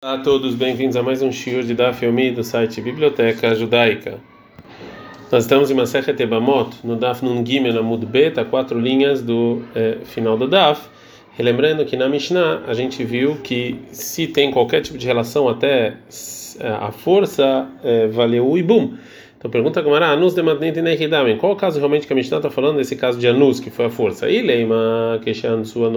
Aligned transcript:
Olá 0.00 0.14
a 0.14 0.18
todos, 0.18 0.54
bem-vindos 0.54 0.94
a 0.94 1.02
mais 1.02 1.22
um 1.22 1.32
shiur 1.32 1.64
de 1.64 1.74
Daf 1.74 2.04
Yomi 2.04 2.30
do 2.30 2.44
site 2.44 2.80
Biblioteca 2.80 3.52
Judaica. 3.56 4.20
Nós 5.28 5.42
estamos 5.42 5.72
em 5.72 5.74
Masechet 5.74 6.22
Ebamot, 6.22 6.70
no 6.84 6.94
Daf 6.94 7.24
Nun 7.24 7.44
Gimel 7.44 7.76
Amud 7.76 8.06
Bet, 8.06 8.38
a 8.38 8.44
quatro 8.44 8.78
linhas 8.78 9.20
do 9.20 9.60
eh, 9.74 9.98
final 10.04 10.38
do 10.38 10.46
Daf. 10.46 10.88
Relembrando 11.36 11.84
que 11.84 11.96
na 11.96 12.08
Mishnah 12.08 12.62
a 12.68 12.74
gente 12.74 13.02
viu 13.02 13.38
que 13.42 13.80
se 13.90 14.28
tem 14.28 14.52
qualquer 14.52 14.82
tipo 14.82 14.96
de 14.96 15.04
relação 15.04 15.48
até 15.48 15.96
eh, 16.60 16.78
a 16.80 16.92
força, 16.92 17.66
eh, 17.82 18.06
valeu 18.06 18.48
o 18.48 18.56
Ibum. 18.56 18.94
Então 19.36 19.50
pergunta 19.50 19.82
como 19.82 19.96
era 19.96 20.12
Anus 20.12 20.32
de 20.32 20.80
Nehidamen. 20.80 21.38
Qual 21.38 21.54
o 21.54 21.56
caso 21.56 21.80
realmente 21.80 22.06
que 22.06 22.12
a 22.12 22.16
Mishnah 22.16 22.36
está 22.36 22.50
falando 22.50 22.76
desse 22.76 22.94
caso 22.94 23.18
de 23.18 23.26
Anus, 23.26 23.58
que 23.58 23.68
foi 23.68 23.86
a 23.86 23.90
força? 23.90 24.30
Ileima 24.30 25.18
Keshan 25.24 25.64
Sua 25.64 25.90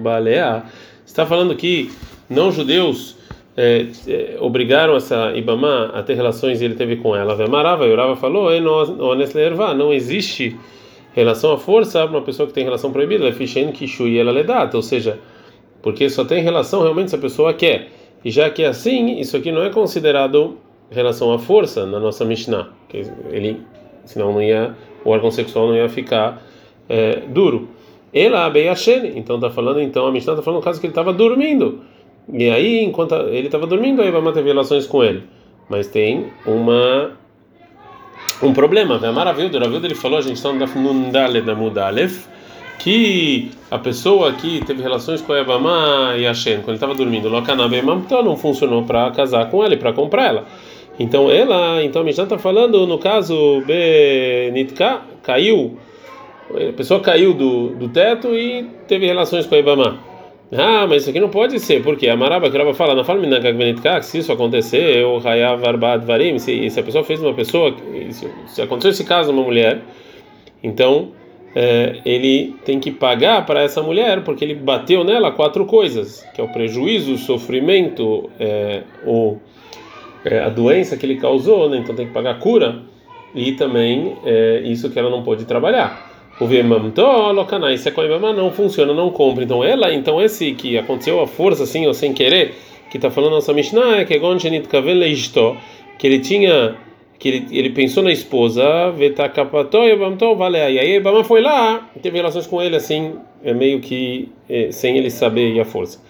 Balea. 0.00 0.62
Está 1.04 1.26
falando 1.26 1.56
que 1.56 1.90
não 2.30 2.52
judeus 2.52 3.17
é, 3.60 3.86
é, 4.06 4.36
obrigaram 4.38 4.94
essa 4.94 5.32
Ibama 5.36 5.90
a 5.92 6.00
ter 6.00 6.14
relações 6.14 6.62
e 6.62 6.64
ele 6.64 6.76
teve 6.76 6.94
com 6.94 7.16
ela. 7.16 7.34
Vemarava, 7.34 7.84
e 7.88 7.90
Urava 7.90 8.14
falou: 8.14 8.52
não 9.74 9.92
existe 9.92 10.56
relação 11.12 11.52
à 11.52 11.58
força 11.58 12.06
para 12.06 12.16
uma 12.16 12.22
pessoa 12.22 12.46
que 12.46 12.52
tem 12.52 12.62
relação 12.62 12.92
proibida, 12.92 13.24
ela 13.24 13.32
ela 14.20 14.30
ledata, 14.30 14.76
ou 14.76 14.82
seja, 14.82 15.18
porque 15.82 16.08
só 16.08 16.24
tem 16.24 16.40
relação 16.40 16.82
realmente 16.82 17.10
se 17.10 17.16
a 17.16 17.18
pessoa 17.18 17.52
quer. 17.52 17.88
E 18.24 18.30
já 18.30 18.48
que 18.48 18.62
é 18.62 18.68
assim, 18.68 19.18
isso 19.18 19.36
aqui 19.36 19.50
não 19.50 19.64
é 19.64 19.70
considerado 19.70 20.56
relação 20.88 21.32
à 21.32 21.38
força 21.40 21.84
na 21.84 21.98
nossa 21.98 22.24
Mishnah, 22.24 22.68
que 22.88 23.02
ele, 23.30 23.60
senão 24.04 24.32
não 24.32 24.40
ia, 24.40 24.76
o 25.04 25.10
órgão 25.10 25.32
sexual 25.32 25.66
não 25.66 25.74
ia 25.74 25.88
ficar 25.88 26.40
é, 26.88 27.22
duro. 27.26 27.68
Ela 28.14 28.44
então 29.16 29.34
está 29.34 29.50
falando, 29.50 29.80
então 29.80 30.06
a 30.06 30.12
Mishnah 30.12 30.34
está 30.34 30.44
falando 30.44 30.60
no 30.60 30.64
caso 30.64 30.80
que 30.80 30.86
ele 30.86 30.92
estava 30.92 31.12
dormindo. 31.12 31.80
E 32.32 32.50
aí, 32.50 32.84
enquanto 32.84 33.14
ele 33.14 33.46
estava 33.46 33.66
dormindo, 33.66 34.02
aí 34.02 34.10
vai 34.10 34.20
manter 34.20 34.44
relações 34.44 34.86
com 34.86 35.02
ele. 35.02 35.24
Mas 35.68 35.86
tem 35.86 36.26
uma 36.46 37.12
um 38.42 38.52
problema. 38.52 39.00
A 39.02 39.12
maravilha 39.12 39.48
do 39.48 39.58
Ravilda 39.58 39.86
ele 39.86 39.94
falou, 39.94 40.18
a 40.18 40.22
gente 40.22 40.36
está 40.36 40.52
no 40.52 40.66
Nundale 40.92 41.40
da 41.40 41.54
Mudalef, 41.54 42.26
que 42.78 43.50
a 43.70 43.78
pessoa 43.78 44.32
que 44.32 44.64
teve 44.64 44.82
relações 44.82 45.20
com 45.20 45.32
a 45.32 45.40
Evamá 45.40 46.14
e 46.16 46.26
a 46.26 46.34
Shen, 46.34 46.58
quando 46.58 46.68
ele 46.68 46.76
estava 46.76 46.94
dormindo, 46.94 47.28
então 47.36 48.22
não 48.22 48.36
funcionou 48.36 48.84
para 48.84 49.10
casar 49.10 49.50
com 49.50 49.64
ela 49.64 49.76
para 49.76 49.92
comprar 49.92 50.26
ela. 50.26 50.44
Então 50.98 51.30
ela, 51.30 51.82
então 51.82 52.02
a 52.02 52.04
Mishnah 52.04 52.24
está 52.24 52.38
falando, 52.38 52.86
no 52.86 52.98
caso 52.98 53.62
Benitka, 53.66 55.02
caiu, 55.22 55.76
a 56.50 56.72
pessoa 56.72 57.00
caiu 57.00 57.34
do, 57.34 57.70
do 57.70 57.88
teto 57.88 58.34
e 58.34 58.64
teve 58.86 59.06
relações 59.06 59.46
com 59.46 59.54
a 59.54 59.58
Evamá. 59.58 60.07
Ah, 60.50 60.86
mas 60.86 61.02
isso 61.02 61.10
aqui 61.10 61.20
não 61.20 61.28
pode 61.28 61.60
ser, 61.60 61.82
porque 61.82 62.08
a 62.08 62.16
Maraba 62.16 62.50
que 62.50 62.74
fala, 62.74 62.94
na 62.94 63.04
fala 63.04 63.20
se 64.02 64.18
isso 64.18 64.32
acontecer, 64.32 65.04
o 65.04 65.20
Arbad 65.28 66.06
Varim, 66.06 66.38
se, 66.38 66.68
a 66.78 66.82
pessoa 66.82 67.04
fez 67.04 67.20
uma 67.22 67.34
pessoa, 67.34 67.74
se, 68.10 68.30
se 68.46 68.62
aconteceu 68.62 68.90
esse 68.90 69.04
caso 69.04 69.30
uma 69.30 69.42
mulher, 69.42 69.82
então 70.62 71.10
é, 71.54 72.00
ele 72.02 72.56
tem 72.64 72.80
que 72.80 72.90
pagar 72.90 73.44
para 73.44 73.60
essa 73.62 73.82
mulher, 73.82 74.24
porque 74.24 74.42
ele 74.42 74.54
bateu 74.54 75.04
nela 75.04 75.30
quatro 75.32 75.66
coisas, 75.66 76.26
que 76.34 76.40
é 76.40 76.44
o 76.44 76.48
prejuízo, 76.48 77.12
o 77.12 77.18
sofrimento, 77.18 78.30
é, 78.40 78.84
o, 79.06 79.36
é, 80.24 80.40
a 80.40 80.48
doença 80.48 80.96
que 80.96 81.04
ele 81.04 81.16
causou, 81.16 81.68
né? 81.68 81.76
então 81.76 81.94
tem 81.94 82.06
que 82.06 82.12
pagar 82.14 82.30
a 82.30 82.38
cura, 82.38 82.84
e 83.34 83.52
também 83.52 84.16
é, 84.24 84.62
isso 84.64 84.88
que 84.88 84.98
ela 84.98 85.10
não 85.10 85.22
pode 85.22 85.44
trabalhar. 85.44 86.07
O 86.40 86.46
Vemamto, 86.46 87.02
Lokanai, 87.32 87.76
se 87.78 87.88
a 87.88 87.92
Koimama 87.92 88.32
não 88.32 88.52
funciona, 88.52 88.94
não 88.94 89.10
compra. 89.10 89.42
Então 89.42 89.64
ela, 89.64 89.92
então 89.92 90.22
esse 90.22 90.52
que 90.52 90.78
aconteceu 90.78 91.20
a 91.20 91.26
força, 91.26 91.64
assim, 91.64 91.86
ou 91.86 91.92
sem 91.92 92.12
querer, 92.12 92.54
que 92.90 92.96
está 92.96 93.10
falando 93.10 93.32
nossa 93.32 93.52
Mishnah, 93.52 94.00
é 94.00 94.04
que 94.04 94.16
Gonchenit 94.18 94.68
Kaveleisto, 94.68 95.56
que 95.98 96.06
ele 96.06 96.20
tinha, 96.20 96.76
que 97.18 97.28
ele, 97.28 97.46
ele 97.50 97.70
pensou 97.70 98.04
na 98.04 98.12
esposa, 98.12 98.90
Vetakapato, 98.92 99.78
Yevamto, 99.78 100.36
vale. 100.36 100.58
E 100.58 100.78
aí 100.78 100.96
Ibama 100.96 101.24
foi 101.24 101.40
lá, 101.40 101.90
teve 102.00 102.16
relações 102.16 102.46
com 102.46 102.62
ele, 102.62 102.76
assim, 102.76 103.14
é 103.42 103.52
meio 103.52 103.80
que 103.80 104.28
é, 104.48 104.70
sem 104.70 104.96
ele 104.96 105.10
saber 105.10 105.52
e 105.54 105.60
a 105.60 105.64
força. 105.64 106.00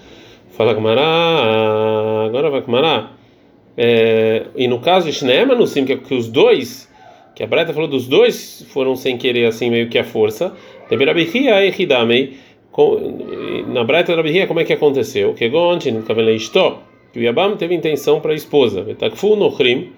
Fala 0.51 0.75
Gamará, 0.75 2.27
agora 2.27 2.51
vai 2.51 2.61
Gamará. 2.61 3.13
É, 3.77 4.47
e 4.57 4.69
no 4.69 4.81
caso 4.81 5.07
de 5.07 5.13
Shnema, 5.13 5.55
no 5.55 5.67
sim, 5.67 5.85
que, 5.85 5.97
que 5.97 6.15
os 6.15 6.29
dois 6.29 6.88
que 7.39 7.45
a 7.45 7.47
Breta 7.47 7.73
falou 7.73 7.89
dos 7.89 8.09
dois 8.09 8.67
foram 8.71 8.97
sem 8.97 9.17
querer 9.17 9.47
assim 9.47 9.71
meio 9.71 9.89
que 9.89 9.97
a 9.97 10.03
força. 10.03 10.53
Na 13.69 13.85
Breta 13.85 14.13
Rabihia, 14.17 14.49
como 14.49 14.59
é 14.59 14.65
que 14.65 14.73
aconteceu? 14.73 15.35
Que 15.35 15.49
Gontin, 15.49 16.03
que 16.03 17.21
o 17.21 17.23
Yabam 17.23 17.57
teve 17.57 17.77
intenção 17.77 18.21
para 18.21 18.33
a 18.33 18.35
esposa. 18.35 18.83
Betakfu 18.83 19.37
nochrim, 19.37 19.93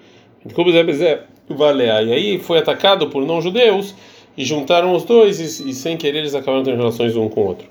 e 0.45 2.13
aí 2.13 2.37
foi 2.37 2.59
atacado 2.59 3.07
por 3.07 3.25
não-judeus 3.25 3.95
e 4.37 4.45
juntaram 4.45 4.93
os 4.93 5.03
dois 5.03 5.39
e, 5.39 5.71
e, 5.71 5.73
sem 5.73 5.97
querer 5.97 6.19
eles 6.19 6.35
acabaram 6.35 6.61
tendo 6.61 6.77
relações 6.77 7.15
um 7.15 7.27
com 7.27 7.41
o 7.41 7.47
outro. 7.47 7.67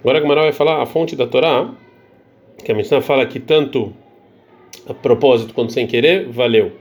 Agora 0.00 0.18
a 0.18 0.20
Gamara 0.20 0.42
vai 0.42 0.52
falar 0.52 0.82
a 0.82 0.84
fonte 0.84 1.16
da 1.16 1.26
Torá, 1.26 1.70
que 2.62 2.70
a 2.70 2.74
Mishnah 2.74 3.00
fala 3.00 3.24
que 3.24 3.40
tanto 3.40 3.94
a 4.86 4.92
propósito 4.92 5.54
quanto 5.54 5.72
sem 5.72 5.86
querer 5.86 6.28
valeu. 6.28 6.72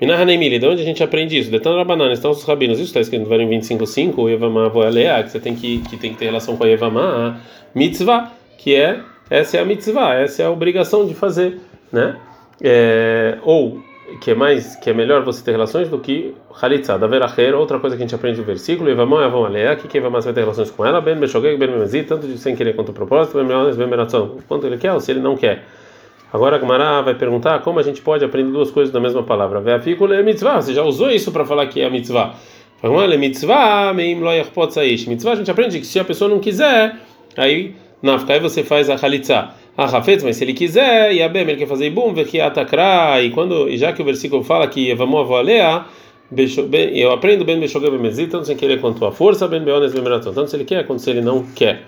Minahanemili, 0.00 0.58
de 0.58 0.66
onde 0.66 0.80
a 0.80 0.84
gente 0.84 1.02
aprende 1.02 1.38
isso? 1.38 1.50
Detando 1.50 1.78
a 1.78 1.84
banana, 1.84 2.12
estão 2.12 2.30
os 2.30 2.42
rabinos. 2.44 2.78
Isso 2.78 2.88
está 2.88 3.00
escrito 3.00 3.22
no 3.22 3.28
Varim 3.28 3.48
25.5, 3.48 4.14
o 4.16 4.28
Evamá 4.30 4.68
Voalea, 4.68 5.22
que 5.22 5.30
você 5.30 5.38
tem 5.38 5.54
que, 5.54 5.80
que 5.80 5.96
tem 5.98 6.12
que 6.12 6.18
ter 6.18 6.26
relação 6.26 6.56
com 6.56 6.64
a 6.64 6.68
Evamá, 6.68 7.38
mitzvah, 7.74 8.32
que 8.56 8.74
é, 8.74 9.00
essa 9.28 9.58
é 9.58 9.60
a 9.60 9.64
mitzvah, 9.64 10.14
essa 10.14 10.42
é 10.42 10.46
a 10.46 10.50
obrigação 10.50 11.06
de 11.06 11.14
fazer, 11.14 11.60
né? 11.92 12.16
É, 12.62 13.38
ou, 13.42 13.82
que 14.22 14.30
é 14.30 14.34
mais, 14.34 14.74
que 14.76 14.88
é 14.88 14.94
melhor 14.94 15.22
você 15.22 15.44
ter 15.44 15.52
relações 15.52 15.88
do 15.88 15.98
que 15.98 16.34
Halitzah, 16.60 16.96
da 16.96 17.06
Veracher, 17.06 17.54
outra 17.54 17.78
coisa 17.78 17.94
que 17.94 18.02
a 18.02 18.06
gente 18.06 18.14
aprende 18.14 18.38
no 18.40 18.44
versículo, 18.44 18.88
Evamá 18.88 19.28
Voalea, 19.28 19.76
que 19.76 19.98
Evamá 19.98 20.20
vai 20.20 20.32
ter 20.32 20.40
relações 20.40 20.70
com 20.70 20.84
ela, 20.84 21.00
Ben 21.00 21.16
Beshogeg, 21.16 21.58
Ben 21.58 21.70
Memezi, 21.70 22.02
tanto 22.04 22.26
de 22.26 22.38
sem 22.38 22.56
querer 22.56 22.74
quanto 22.74 22.92
propósito, 22.92 23.36
Ben 23.36 23.46
Meones, 23.46 23.76
Ben 23.76 23.86
Meratzon, 23.86 24.38
quanto 24.48 24.66
ele 24.66 24.78
quer 24.78 24.92
ou 24.94 25.00
se 25.00 25.10
ele 25.10 25.20
não 25.20 25.36
quer. 25.36 25.64
Agora 26.32 26.56
a 26.56 26.60
Gemara 26.60 27.02
vai 27.02 27.14
perguntar 27.14 27.58
como 27.60 27.78
a 27.78 27.82
gente 27.82 28.00
pode 28.00 28.24
aprender 28.24 28.52
duas 28.52 28.70
coisas 28.70 28.92
da 28.92 29.00
mesma 29.00 29.22
palavra. 29.22 29.60
Ve'afikul 29.60 30.12
é 30.12 30.22
mitzvah. 30.22 30.60
Você 30.60 30.72
já 30.72 30.82
usou 30.82 31.10
isso 31.10 31.32
para 31.32 31.44
falar 31.44 31.66
que 31.66 31.80
é 31.80 31.90
mitzvah? 31.90 32.34
Olha, 32.82 33.18
mitzvah, 33.18 33.92
meim 33.92 34.20
lo 34.20 34.30
saish. 34.70 35.06
Mitzvah 35.06 35.32
a 35.32 35.36
gente 35.36 35.50
aprende 35.50 35.78
que 35.78 35.86
se 35.86 35.98
a 35.98 36.04
pessoa 36.04 36.30
não 36.30 36.38
quiser, 36.38 36.96
aí 37.36 37.74
nafka, 38.02 38.32
aí 38.32 38.40
você 38.40 38.62
faz 38.62 38.88
a 38.88 38.94
halitza. 38.94 39.50
Ah, 39.76 39.86
Rafetz, 39.86 40.22
mas 40.22 40.36
se 40.36 40.44
ele 40.44 40.52
quiser, 40.52 41.12
e 41.14 41.22
a 41.22 41.28
Bem, 41.28 41.42
ele 41.42 41.56
quer 41.56 41.66
fazer 41.66 41.86
ibum, 41.86 42.12
vekiatakra, 42.12 43.22
e 43.22 43.30
quando, 43.30 43.68
e 43.68 43.76
já 43.76 43.92
que 43.92 44.02
o 44.02 44.04
versículo 44.04 44.42
fala 44.42 44.66
que 44.66 44.94
vamos 44.94 45.20
avaliar, 45.20 45.90
eu 46.92 47.10
aprendo 47.12 47.44
bem 47.44 47.58
Beshogé 47.58 47.90
Bemezit, 47.90 48.30
tanto 48.30 48.46
sem 48.46 48.56
querer 48.56 48.80
quanto 48.80 49.04
a 49.06 49.12
força, 49.12 49.48
bem 49.48 49.62
Beones 49.62 49.92
Bemeraton, 49.92 50.32
tanto 50.32 50.50
se 50.50 50.56
ele 50.56 50.64
quer 50.64 50.86
quanto 50.86 51.00
se 51.02 51.10
ele 51.10 51.20
não 51.20 51.44
quer. 51.54 51.84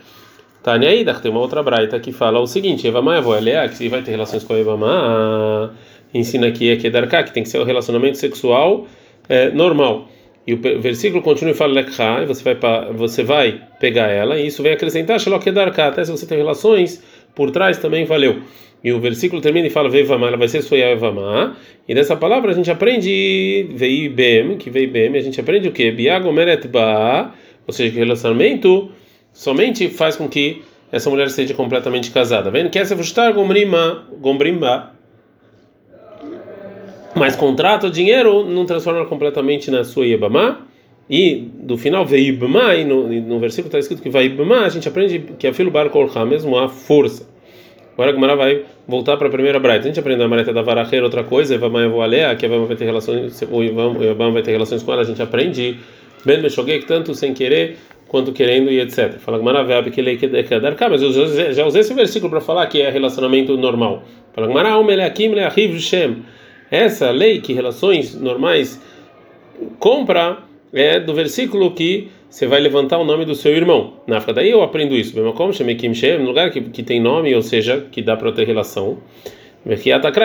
Tânia 0.62 0.94
Idach, 0.94 1.20
tem 1.20 1.30
uma 1.30 1.40
outra 1.40 1.62
braita 1.62 1.98
que 1.98 2.12
fala 2.12 2.38
o 2.38 2.46
seguinte: 2.46 2.86
Evamá 2.86 3.18
Evoelea, 3.18 3.68
que 3.68 3.76
se 3.76 3.88
vai 3.88 4.02
ter 4.02 4.12
relações 4.12 4.44
com 4.44 4.54
a 4.54 4.58
Evamá, 4.58 5.70
ensina 6.14 6.46
aqui 6.46 6.70
é 6.70 6.76
que 6.76 6.86
é 6.86 7.22
que 7.22 7.32
tem 7.32 7.42
que 7.42 7.48
ser 7.48 7.58
o 7.58 7.62
um 7.62 7.64
relacionamento 7.64 8.18
sexual 8.18 8.86
é, 9.28 9.50
normal. 9.50 10.08
E 10.46 10.54
o 10.54 10.58
versículo 10.80 11.22
continua 11.22 11.52
e 11.52 11.54
fala 11.54 11.72
Lekha, 11.72 12.26
você 12.26 12.42
vai, 12.42 12.92
você 12.92 13.22
vai 13.22 13.60
pegar 13.78 14.08
ela, 14.08 14.38
e 14.38 14.46
isso 14.46 14.62
vem 14.62 14.72
acrescentar 14.72 15.20
Shalok 15.20 15.48
Edarká, 15.48 15.88
até 15.88 16.04
se 16.04 16.10
você 16.10 16.26
tem 16.26 16.36
relações 16.36 17.02
por 17.34 17.50
trás 17.52 17.78
também 17.78 18.04
valeu. 18.04 18.40
E 18.82 18.92
o 18.92 18.98
versículo 18.98 19.40
termina 19.40 19.68
e 19.68 19.70
fala 19.70 19.88
Veivamá, 19.88 20.26
ela 20.26 20.36
vai 20.36 20.48
ser 20.48 20.62
Soya 20.62 20.90
Evamá, 20.90 21.56
e 21.86 21.94
dessa 21.94 22.16
palavra 22.16 22.50
a 22.50 22.54
gente 22.54 22.68
aprende 22.68 23.68
Veibem, 23.70 24.56
que 24.56 24.68
Veibem, 24.68 25.16
a 25.16 25.20
gente 25.20 25.40
aprende 25.40 25.68
o 25.68 25.72
que? 25.72 25.92
Biagomeret 25.92 26.66
Ba, 26.66 27.32
ou 27.64 27.72
seja, 27.72 27.92
que 27.92 27.98
relacionamento 27.98 28.90
somente 29.32 29.88
faz 29.88 30.16
com 30.16 30.28
que 30.28 30.62
essa 30.90 31.08
mulher 31.08 31.30
seja 31.30 31.54
completamente 31.54 32.10
casada. 32.10 32.50
Vendo 32.50 32.70
que 32.70 32.78
essa 32.78 32.96
fustar 32.96 33.32
gomrima, 33.32 34.06
gomrimba, 34.20 34.92
mas 37.14 37.36
contrato, 37.36 37.90
dinheiro, 37.90 38.44
não 38.44 38.64
transforma 38.64 39.04
completamente 39.06 39.70
na 39.70 39.84
sua 39.84 40.06
Yebamá. 40.06 40.60
E 41.10 41.48
do 41.54 41.76
final, 41.76 42.06
Veibma, 42.06 42.74
e 42.74 42.84
no, 42.84 43.08
no 43.08 43.38
versículo 43.38 43.68
está 43.68 43.78
escrito 43.78 44.02
que 44.02 44.08
Veibma, 44.08 44.60
a 44.60 44.68
gente 44.68 44.88
aprende 44.88 45.18
que 45.38 45.46
a 45.46 45.52
filo 45.52 45.70
bar 45.70 45.90
mesmo 46.26 46.58
a 46.58 46.68
força. 46.68 47.28
Agora 47.92 48.10
a 48.10 48.14
Gemara 48.14 48.36
vai 48.36 48.64
voltar 48.88 49.16
para 49.18 49.28
a 49.28 49.30
primeira 49.30 49.58
braita. 49.60 49.84
A 49.84 49.88
gente 49.88 50.00
aprende 50.00 50.22
a 50.22 50.28
mareta 50.28 50.52
da 50.52 50.62
varacheira, 50.62 51.04
outra 51.04 51.22
coisa, 51.22 51.54
Evamá 51.54 51.82
Evoalea, 51.82 52.34
que 52.36 52.46
Evamá 52.46 52.64
vai 52.64 52.76
ter 52.76 52.86
relações, 52.86 53.42
o 53.50 53.62
Evamá 53.62 54.30
vai 54.30 54.42
ter 54.42 54.52
relações 54.52 54.82
com 54.82 54.92
ela, 54.92 55.02
a 55.02 55.04
gente 55.04 55.20
aprende 55.20 55.76
Ben 56.24 56.40
Meshoguek, 56.40 56.86
tanto 56.86 57.14
sem 57.14 57.34
querer 57.34 57.76
quanto 58.12 58.30
querendo 58.30 58.70
e 58.70 58.78
etc. 58.78 59.18
Fala 59.18 59.38
cá, 60.76 60.90
mas 60.90 61.00
eu 61.00 61.10
já 61.54 61.64
usei 61.64 61.80
esse 61.80 61.94
versículo 61.94 62.28
para 62.28 62.42
falar 62.42 62.66
que 62.66 62.82
é 62.82 62.90
relacionamento 62.90 63.56
normal. 63.56 64.04
Fala 64.34 64.48
Shem. 65.80 66.18
Essa 66.70 67.10
lei 67.10 67.40
que 67.40 67.54
relações 67.54 68.14
normais 68.14 68.78
compra 69.78 70.40
é 70.74 71.00
do 71.00 71.14
versículo 71.14 71.70
que 71.70 72.08
você 72.28 72.46
vai 72.46 72.60
levantar 72.60 72.98
o 72.98 73.04
nome 73.04 73.24
do 73.24 73.34
seu 73.34 73.56
irmão. 73.56 73.94
Na 74.06 74.18
África 74.18 74.34
daí 74.34 74.50
eu 74.50 74.62
aprendo 74.62 74.94
isso. 74.94 75.14
Bem 75.14 75.32
como 75.32 75.54
Shemekim 75.54 75.94
Shem, 75.94 76.18
no 76.18 76.26
lugar 76.26 76.50
que, 76.50 76.60
que 76.60 76.82
tem 76.82 77.00
nome, 77.00 77.34
ou 77.34 77.40
seja, 77.40 77.86
que 77.90 78.02
dá 78.02 78.14
para 78.14 78.30
ter 78.32 78.46
relação. 78.46 78.98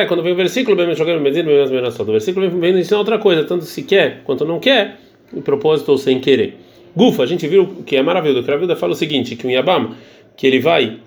Quando 0.09 0.23
vem 0.23 0.33
o 0.33 0.35
versículo, 0.35 0.75
bem 0.75 0.93
jogando 0.93 1.21
medida, 1.21 1.49
bem 1.49 1.81
mais 1.81 1.97
O 1.97 2.05
versículo 2.05 2.49
vem 2.49 2.77
ensinar 2.77 2.97
outra 2.97 3.17
coisa, 3.17 3.45
tanto 3.45 3.63
se 3.63 3.83
quer 3.83 4.23
quanto 4.25 4.43
não 4.43 4.59
quer, 4.59 4.97
em 5.33 5.41
propósito 5.41 5.89
ou 5.89 5.97
sem 5.97 6.19
querer. 6.19 6.66
Gufa, 6.97 7.21
a 7.21 7.25
gente 7.27 7.47
viu 7.47 7.83
que 7.85 7.95
é 7.95 8.01
maravilhoso. 8.01 8.43
Que 8.43 8.49
a 8.49 8.53
Ravilda 8.55 8.75
fala 8.75 8.93
o 8.93 8.95
seguinte: 8.95 9.35
que 9.35 9.45
o 9.45 9.51
Yabam, 9.51 9.91
que 10.35 10.47
ele 10.47 10.59
vai 10.59 10.97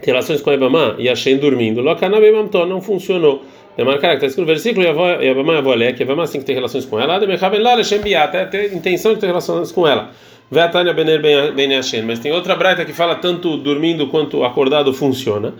ter 0.00 0.06
relações 0.12 0.40
com 0.40 0.48
a 0.48 0.54
Ebamá 0.54 0.94
e 0.98 1.10
a 1.10 1.14
Shen 1.14 1.36
dormindo, 1.36 1.82
Lokanabemamton 1.82 2.64
não 2.64 2.80
funcionou. 2.80 3.44
É 3.76 3.84
marcar 3.84 4.08
que 4.08 4.14
está 4.14 4.26
escrito 4.28 4.46
no 4.46 4.46
versículo: 4.46 4.86
Yabamá 4.86 5.52
Yavolé, 5.52 5.92
que 5.92 6.04
Ebamá 6.04 6.26
tem 6.26 6.40
que 6.40 6.46
ter 6.46 6.54
relações 6.54 6.86
com 6.86 6.98
ela, 6.98 7.16
até 7.16 8.44
ter 8.46 8.72
intenção 8.72 9.12
de 9.12 9.20
ter 9.20 9.26
relações 9.26 9.70
com 9.70 9.86
ela. 9.86 10.10
Veatania 10.50 10.94
Bener 10.94 11.20
Ben 11.54 11.68
Hashem. 11.74 12.02
Mas 12.02 12.18
tem 12.18 12.32
outra 12.32 12.56
braita 12.56 12.84
que 12.86 12.92
fala 12.94 13.14
tanto 13.16 13.58
dormindo 13.58 14.08
quanto 14.08 14.42
acordado 14.42 14.92
funciona. 14.94 15.52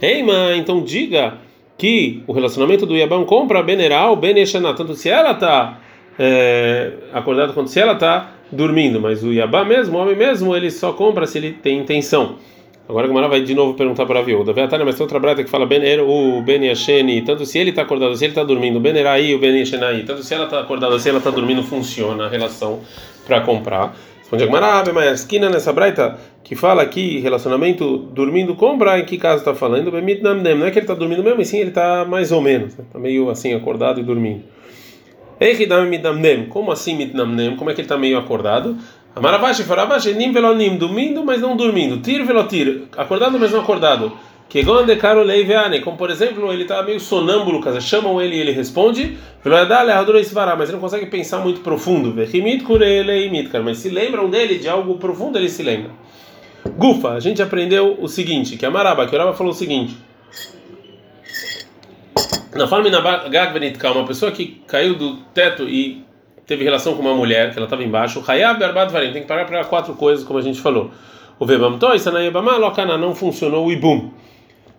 Eima, 0.00 0.54
então 0.56 0.80
diga 0.80 1.34
que 1.76 2.22
o 2.26 2.32
relacionamento 2.32 2.86
do 2.86 2.96
Yabam 2.96 3.24
compra 3.24 3.64
Beneral, 3.64 4.14
Ben 4.14 4.36
tanto 4.76 4.94
se 4.94 5.08
ela 5.08 5.32
está 5.32 5.80
é, 6.18 6.92
acordada 7.12 7.52
quanto 7.52 7.68
se 7.68 7.78
ela 7.78 7.92
está 7.92 8.37
dormindo. 8.50 9.00
Mas 9.00 9.22
o 9.22 9.32
Yabam 9.32 9.66
mesmo, 9.66 9.98
o 9.98 10.00
homem 10.00 10.16
mesmo, 10.16 10.54
ele 10.56 10.70
só 10.70 10.92
compra 10.92 11.26
se 11.26 11.38
ele 11.38 11.52
tem 11.52 11.78
intenção. 11.78 12.36
Agora 12.88 13.04
a 13.04 13.08
Gamara 13.08 13.28
vai 13.28 13.42
de 13.42 13.54
novo 13.54 13.74
perguntar 13.74 14.06
para 14.06 14.20
a 14.20 14.22
viúva. 14.22 14.50
Veatania, 14.54 14.86
mas 14.86 14.94
tem 14.94 15.04
outra 15.04 15.18
braita 15.18 15.44
que 15.44 15.50
fala 15.50 15.66
Bener, 15.66 16.00
o 16.00 16.40
Ben 16.40 16.64
Yasheni, 16.64 17.20
tanto 17.20 17.44
se 17.44 17.58
ele 17.58 17.68
está 17.68 17.82
acordado, 17.82 18.16
se 18.16 18.24
ele 18.24 18.30
está 18.30 18.42
dormindo, 18.42 18.80
Benerai, 18.80 19.34
o 19.34 19.38
Ben 19.38 19.58
Yashenai, 19.58 20.04
tanto 20.04 20.22
se 20.22 20.32
ela 20.32 20.46
está 20.46 20.60
acordada, 20.60 20.98
se 20.98 21.06
ela 21.06 21.18
está 21.18 21.30
dormindo, 21.30 21.62
funciona 21.62 22.24
a 22.24 22.28
relação 22.30 22.80
para 23.26 23.42
comprar. 23.42 23.94
Responde 24.20 24.42
Agmará, 24.42 24.82
mas 24.94 25.20
esquina 25.20 25.50
nessa 25.50 25.70
braita 25.70 26.18
que 26.42 26.56
fala 26.56 26.80
aqui 26.80 27.18
relacionamento 27.18 27.98
dormindo 27.98 28.54
compra, 28.54 28.98
em 28.98 29.04
que 29.04 29.18
caso 29.18 29.40
está 29.40 29.54
falando? 29.54 29.92
Não 29.92 29.98
é 30.66 30.70
que 30.70 30.78
ele 30.78 30.84
está 30.84 30.94
dormindo 30.94 31.22
mesmo, 31.22 31.42
e 31.42 31.44
sim 31.44 31.58
ele 31.58 31.68
está 31.68 32.06
mais 32.06 32.32
ou 32.32 32.40
menos, 32.40 32.72
está 32.72 32.82
né? 32.98 33.02
meio 33.02 33.28
assim 33.28 33.52
acordado 33.52 34.00
e 34.00 34.02
dormindo. 34.02 34.44
Como 36.48 36.72
assim 36.72 36.96
mitnamnem? 36.96 37.56
Como 37.56 37.70
é 37.70 37.74
que 37.74 37.80
ele 37.80 37.86
está 37.86 37.96
meio 37.96 38.18
acordado? 38.18 38.76
Amaravashi, 39.14 39.64
faravashi, 39.64 40.14
nim 40.14 40.32
velonim, 40.32 40.76
dormindo, 40.76 41.24
mas 41.24 41.40
não 41.40 41.56
dormindo. 41.56 41.98
Tir 41.98 42.24
velotir, 42.24 42.84
acordado, 42.96 43.38
mas 43.38 43.52
não 43.52 43.60
acordado. 43.60 44.12
Que 44.48 44.62
gonde 44.62 44.96
caro 44.96 45.22
leiveane, 45.22 45.80
como 45.80 45.98
por 45.98 46.08
exemplo, 46.08 46.50
ele 46.50 46.62
está 46.62 46.82
meio 46.82 46.98
sonâmbulo, 46.98 47.60
caso 47.60 47.80
chamam 47.82 48.18
ele 48.18 48.34
e 48.34 48.40
ele 48.40 48.50
responde, 48.50 49.18
mas 49.44 50.68
ele 50.68 50.72
não 50.72 50.80
consegue 50.80 51.04
pensar 51.06 51.38
muito 51.40 51.60
profundo. 51.60 52.14
Mas 53.62 53.78
se 53.78 53.88
lembram 53.90 54.30
dele 54.30 54.58
de 54.58 54.68
algo 54.68 54.96
profundo, 54.96 55.36
ele 55.36 55.50
se 55.50 55.62
lembra. 55.62 55.90
Gufa, 56.78 57.10
a 57.10 57.20
gente 57.20 57.42
aprendeu 57.42 57.98
o 58.00 58.08
seguinte, 58.08 58.56
que 58.56 58.64
a 58.64 58.70
Maraba, 58.70 59.06
que 59.06 59.14
o 59.14 59.18
Raba 59.18 59.34
falou 59.34 59.52
o 59.52 59.56
seguinte. 59.56 59.94
Na 62.54 62.66
forma 62.66 62.88
Gagvenitka, 63.28 63.92
uma 63.92 64.06
pessoa 64.06 64.32
que 64.32 64.62
caiu 64.66 64.94
do 64.94 65.16
teto 65.34 65.68
e 65.68 66.04
teve 66.46 66.64
relação 66.64 66.94
com 66.94 67.02
uma 67.02 67.14
mulher, 67.14 67.52
que 67.52 67.58
ela 67.58 67.66
estava 67.66 67.84
embaixo, 67.84 68.24
Hayab 68.26 68.62
Arbat 68.64 68.90
Varim, 68.90 69.12
tem 69.12 69.22
que 69.22 69.28
parar 69.28 69.44
para 69.44 69.64
quatro 69.64 69.94
coisas, 69.94 70.24
como 70.24 70.38
a 70.38 70.42
gente 70.42 70.60
falou. 70.60 70.90
O 71.38 71.46
não 72.98 73.14
funcionou 73.14 73.66
o 73.66 73.72
Ibum. 73.72 74.10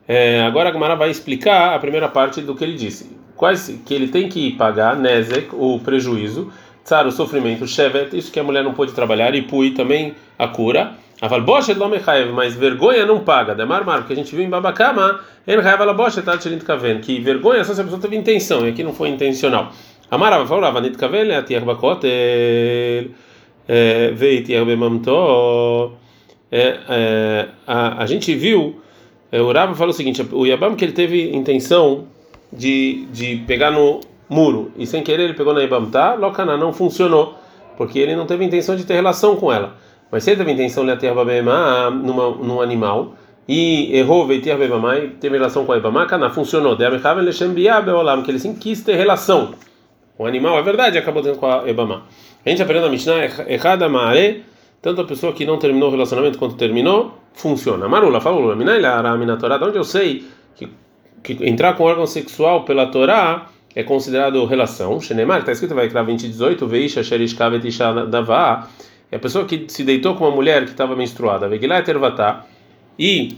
É, 0.07 0.42
agora 0.42 0.69
a 0.69 0.71
Gamara 0.71 0.95
vai 0.95 1.12
explicar 1.12 1.75
a 1.75 1.80
primeira 1.80 2.10
parte 2.10 2.42
do 2.42 2.56
que 2.56 2.63
ele 2.63 2.74
disse. 2.74 3.16
Quais 3.36 3.80
que 3.86 3.94
ele 3.94 4.07
tem 4.07 4.27
que 4.27 4.51
pagar, 4.54 4.98
Nezek, 4.98 5.50
o 5.54 5.80
prejuízo, 5.80 6.51
Tsar, 6.83 7.06
o 7.06 7.12
sofrimento, 7.12 7.68
Shevet, 7.68 8.18
isso 8.18 8.31
que 8.31 8.39
a 8.39 8.44
mulher 8.44 8.63
não 8.63 8.74
pôde 8.74 8.94
trabalhar, 8.94 9.36
e 9.36 9.44
Pui 9.44 9.71
também 9.71 10.16
a 10.38 10.48
cura. 10.48 10.94
Aval 11.21 11.42
Boshet 11.42 11.77
Lomechaev, 11.77 12.31
mas 12.31 12.56
vergonha 12.56 13.06
não 13.06 13.19
paga. 13.19 13.54
Demar 13.54 13.83
Mar, 13.83 14.00
porque 14.00 14.13
a 14.13 14.16
gente 14.16 14.33
viu 14.33 14.45
em 14.45 14.50
Babacama, 14.50 15.19
Enchaev 15.45 15.81
ala 15.81 15.94
Boshet 15.94 16.27
Alchelint 16.30 16.63
Kaven, 16.63 17.00
que 17.00 17.19
vergonha 17.19 17.63
só 17.63 17.74
se 17.74 17.81
a 17.81 17.83
pessoa 17.83 18.01
teve 18.01 18.16
intenção, 18.16 18.66
e 18.66 18.69
aqui 18.69 18.83
não 18.83 18.94
foi 18.94 19.10
intencional. 19.10 19.71
Amarava 20.10 20.48
falou, 20.48 20.66
Avanit 20.66 20.98
Kaven, 20.98 21.31
Atier 21.36 21.63
Bakotel, 21.66 23.12
Veitier 24.16 24.66
Bemamto. 24.66 25.92
A 27.68 28.06
gente 28.06 28.33
viu 28.36 28.81
o 29.31 29.51
Rava 29.51 29.75
fala 29.75 29.92
o 29.92 29.94
seguinte: 29.94 30.25
o 30.31 30.45
Yabam 30.45 30.75
que 30.75 30.83
ele 30.86 30.94
teve 30.94 31.36
intenção 31.36 32.07
de, 32.51 33.06
de 33.12 33.36
pegar 33.45 33.69
no 33.69 34.00
muro 34.27 34.71
e 34.77 34.88
sem 34.88 35.04
querer 35.04 35.24
ele 35.24 35.33
pegou 35.33 35.54
na 35.54 35.62
Yabam, 35.62 35.92
tá? 35.92 36.16
Lokana 36.16 36.57
não 36.57 36.74
funcionou, 36.74 37.36
porque 37.77 38.00
ele 38.00 38.16
não 38.16 38.25
teve 38.25 38.44
intenção 38.44 38.75
de 38.75 38.86
ter 38.86 38.95
relação 38.95 39.36
com 39.36 39.51
ela. 39.51 39.75
Mas 40.12 40.24
se 40.24 40.32
ele 40.32 40.38
teve 40.38 40.52
intenção 40.52 40.86
de 40.86 40.96
ter 40.98 41.14
numa 41.14 42.30
num 42.32 42.62
animal 42.62 43.14
e 43.48 43.96
errou 43.96 44.26
veitir 44.28 44.52
e 44.52 45.08
teve 45.20 45.38
relação 45.38 45.66
com 45.66 45.72
a 45.72 45.78
Ibama, 45.78 46.06
kana 46.06 46.30
funcionou. 46.30 46.76
De 46.76 46.86
Amechaven 46.86 47.24
Leshem 47.24 47.50
Biabeolam, 47.50 48.24
que 48.24 48.32
ele 48.32 48.40
sim 48.40 48.54
quis 48.56 48.82
ter 48.84 48.96
relação. 48.96 49.54
O 50.18 50.26
animal, 50.26 50.58
é 50.58 50.62
verdade, 50.62 50.98
acabou 50.98 51.24
tendo 51.24 51.38
com 51.38 51.46
a 51.46 51.70
Ibama. 51.70 52.04
A 52.46 52.50
gente 52.50 52.62
aprende 52.62 52.82
na 52.82 52.90
Mishnah, 52.90 53.26
Echada 53.48 53.88
Maare 53.88 54.44
tanto 54.82 55.02
a 55.02 55.04
pessoa 55.04 55.34
que 55.34 55.46
não 55.46 55.58
terminou 55.58 55.90
o 55.90 55.92
relacionamento 55.92 56.38
quanto 56.38 56.56
terminou, 56.56 57.18
funciona. 57.34 57.88
Marula 57.88 58.22
falou, 58.22 58.56
de 58.56 59.66
onde 59.66 59.78
eu 59.78 59.84
sei 59.84 60.26
que, 60.56 60.70
que 61.22 61.34
entrar 61.46 61.74
com 61.76 61.84
órgão 61.84 62.08
sexual 62.08 62.64
pela 62.64 62.88
Torá 62.88 63.48
é 63.76 63.84
considerado 63.84 64.44
relação. 64.46 65.00
Shenemar, 65.02 65.40
está 65.40 65.52
escrito, 65.52 65.76
vai 65.76 65.86
entrar 65.86 66.04
20 66.04 66.28
18, 66.28 66.66
veisha 66.68 67.04
sherishkavet 67.04 67.68
isha 67.68 68.06
davá. 68.06 68.68
É 69.12 69.16
a 69.16 69.20
pessoa 69.20 69.46
que 69.46 69.66
se 69.68 69.84
deitou 69.84 70.16
com 70.16 70.26
uma 70.26 70.36
mulher 70.36 70.66
que 70.66 70.72
estava 70.72 70.96
menstruada, 70.96 71.48
vegilá 71.48 71.82
tervatá, 71.82 72.46
e 72.98 73.38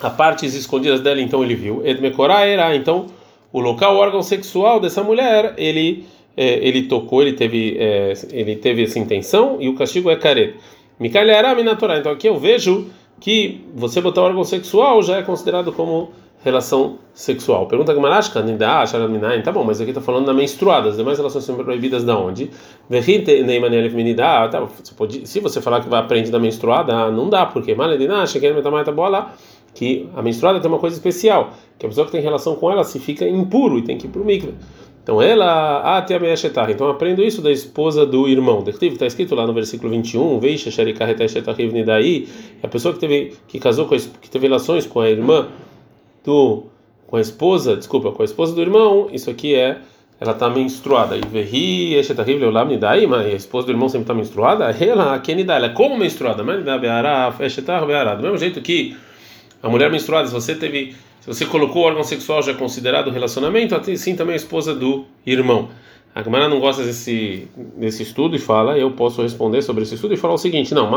a 0.00 0.10
partes 0.10 0.54
escondidas 0.54 1.00
dela, 1.00 1.20
então 1.20 1.42
ele 1.42 1.54
viu. 1.54 1.86
Edmekorá 1.86 2.44
era, 2.44 2.74
então 2.74 3.06
o 3.52 3.60
local, 3.60 3.96
o 3.96 3.98
órgão 3.98 4.22
sexual 4.22 4.80
dessa 4.80 5.02
mulher, 5.02 5.54
ele 5.56 6.06
é, 6.38 6.64
ele 6.64 6.82
tocou, 6.84 7.20
ele 7.20 7.32
teve, 7.32 7.76
é, 7.80 8.12
ele 8.30 8.54
teve 8.54 8.84
essa 8.84 8.96
intenção 8.96 9.56
e 9.58 9.68
o 9.68 9.74
castigo 9.74 10.08
é 10.08 10.14
caret. 10.14 10.54
Mikalharami 11.00 11.64
na 11.64 11.74
Torá. 11.74 11.98
Então 11.98 12.12
aqui 12.12 12.28
eu 12.28 12.38
vejo 12.38 12.86
que 13.20 13.60
você 13.74 14.00
botar 14.00 14.22
órgão 14.22 14.44
sexual 14.44 15.02
já 15.02 15.16
é 15.16 15.22
considerado 15.22 15.72
como 15.72 16.12
relação 16.44 16.98
sexual. 17.12 17.66
Pergunta 17.66 17.92
Gamarashka, 17.92 18.40
Nidá, 18.42 18.86
Sharaminain, 18.86 19.42
tá 19.42 19.50
bom, 19.50 19.64
mas 19.64 19.80
aqui 19.80 19.90
está 19.90 20.00
falando 20.00 20.26
da 20.26 20.32
menstruada, 20.32 20.88
as 20.88 20.96
demais 20.96 21.18
relações 21.18 21.44
são 21.44 21.56
proibidas 21.56 22.04
da 22.04 22.16
onde? 22.16 22.50
Tá, 24.50 24.68
se 25.24 25.40
você 25.40 25.60
falar 25.60 25.80
que 25.80 25.88
vai 25.88 26.00
aprender 26.00 26.30
da 26.30 26.38
menstruada, 26.38 27.10
não 27.10 27.28
dá, 27.28 27.44
porque 27.44 27.74
que 29.74 30.08
a 30.14 30.22
menstruada 30.22 30.60
tem 30.60 30.70
uma 30.70 30.78
coisa 30.78 30.96
especial, 30.96 31.52
que 31.78 31.86
a 31.86 31.88
pessoa 31.88 32.06
que 32.06 32.12
tem 32.12 32.20
relação 32.20 32.54
com 32.56 32.70
ela 32.70 32.84
se 32.84 32.98
fica 32.98 33.28
impuro 33.28 33.78
e 33.78 33.82
tem 33.82 33.98
que 33.98 34.06
ir 34.06 34.10
para 34.10 34.22
o 34.22 34.24
mikve. 34.24 34.54
Então 35.02 35.22
ela, 35.22 35.96
até 35.96 36.16
a 36.16 36.20
meia 36.20 36.36
Então 36.70 36.86
aprendo 36.88 37.22
isso 37.22 37.40
da 37.40 37.50
esposa 37.50 38.04
do 38.04 38.28
irmão. 38.28 38.62
Está 38.66 39.06
escrito 39.06 39.34
lá 39.34 39.46
no 39.46 39.54
versículo 39.54 39.90
21, 39.90 40.38
Veisha 40.38 40.70
a 42.62 42.68
pessoa 42.68 42.92
que 42.92 43.00
teve 43.00 43.32
que 43.46 43.58
casou 43.58 43.86
com 43.86 43.94
a, 43.94 43.98
que 43.98 44.28
teve 44.28 44.46
relações 44.46 44.86
com 44.86 45.00
a 45.00 45.08
irmã 45.08 45.48
do 46.28 46.64
com 47.06 47.16
a 47.16 47.20
esposa, 47.22 47.74
desculpa, 47.74 48.12
com 48.12 48.20
a 48.20 48.24
esposa 48.24 48.54
do 48.54 48.60
irmão, 48.60 49.08
isso 49.10 49.30
aqui 49.30 49.54
é 49.54 49.78
ela 50.20 50.32
está 50.32 50.50
menstruada. 50.50 51.16
E 51.16 51.20
verri, 51.20 51.94
daí, 52.76 53.06
mas 53.06 53.24
a 53.26 53.30
esposa 53.30 53.66
do 53.66 53.72
irmão 53.72 53.88
sempre 53.88 54.04
está 54.04 54.14
menstruada. 54.14 54.64
Ela, 54.64 55.14
a 55.14 55.22
ela 55.54 55.66
é 55.66 55.68
como 55.70 55.96
menstruada, 55.96 56.44
mas 56.44 56.62
da 56.64 56.76
beara, 56.76 57.30
do 58.14 58.22
mesmo 58.22 58.36
jeito 58.36 58.60
que 58.60 58.96
a 59.62 59.68
mulher 59.68 59.90
menstruada, 59.90 60.26
se 60.26 60.34
você 60.34 60.54
teve 60.54 60.94
se 61.20 61.26
você 61.26 61.46
colocou 61.46 61.82
órgão 61.82 62.04
sexual 62.04 62.42
já 62.42 62.52
é 62.52 62.54
considerado 62.54 63.10
relacionamento, 63.10 63.74
assim 63.74 64.14
também 64.14 64.34
a 64.34 64.36
esposa 64.36 64.74
do 64.74 65.04
irmão. 65.26 65.68
A 66.14 66.22
Gemara 66.22 66.48
não 66.48 66.58
gosta 66.58 66.82
desse, 66.82 67.48
desse 67.76 68.02
estudo 68.02 68.34
e 68.34 68.38
fala, 68.38 68.78
eu 68.78 68.90
posso 68.90 69.22
responder 69.22 69.62
sobre 69.62 69.82
esse 69.82 69.94
estudo 69.94 70.14
e 70.14 70.16
falar 70.16 70.34
o 70.34 70.38
seguinte: 70.38 70.74
não, 70.74 70.90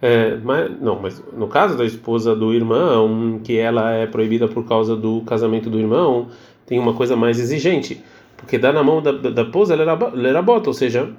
é, 0.00 0.36
mas, 0.36 0.80
não, 0.80 1.00
mas 1.00 1.22
no 1.36 1.48
caso 1.48 1.76
da 1.76 1.84
esposa 1.84 2.34
do 2.34 2.54
irmão, 2.54 3.40
que 3.42 3.58
ela 3.58 3.92
é 3.92 4.06
proibida 4.06 4.46
por 4.46 4.64
causa 4.64 4.94
do 4.94 5.22
casamento 5.22 5.68
do 5.68 5.78
irmão, 5.78 6.28
tem 6.66 6.78
uma 6.78 6.94
coisa 6.94 7.16
mais 7.16 7.40
exigente, 7.40 8.02
porque 8.36 8.58
dá 8.58 8.72
na 8.72 8.82
mão 8.82 9.02
da, 9.02 9.10
da 9.12 9.42
esposa, 9.42 9.74
ela 9.74 9.98
era 10.28 10.42
bota, 10.42 10.70
ou 10.70 10.74
seja, 10.74 11.10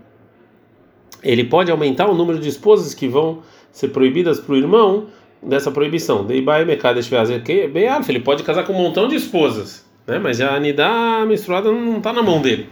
ele 1.22 1.44
pode 1.44 1.70
aumentar 1.70 2.08
o 2.08 2.16
número 2.16 2.40
de 2.40 2.48
esposas 2.48 2.94
que 2.94 3.08
vão 3.08 3.40
ser 3.72 3.90
proibidas 3.90 4.40
para 4.40 4.54
o 4.54 4.58
irmão 4.58 5.08
dessa 5.42 5.72
proibição. 5.72 6.26
Ele 6.30 8.20
pode 8.20 8.44
casar 8.44 8.64
com 8.66 8.74
um 8.74 8.78
montão 8.78 9.08
de 9.08 9.16
esposas, 9.16 9.86
né? 10.08 10.20
mas 10.20 10.40
a 10.40 10.56
anidá 10.56 11.26
menstruada 11.28 11.72
não 11.72 11.98
está 11.98 12.14
na 12.14 12.22
mão 12.22 12.42
dele. 12.42 12.70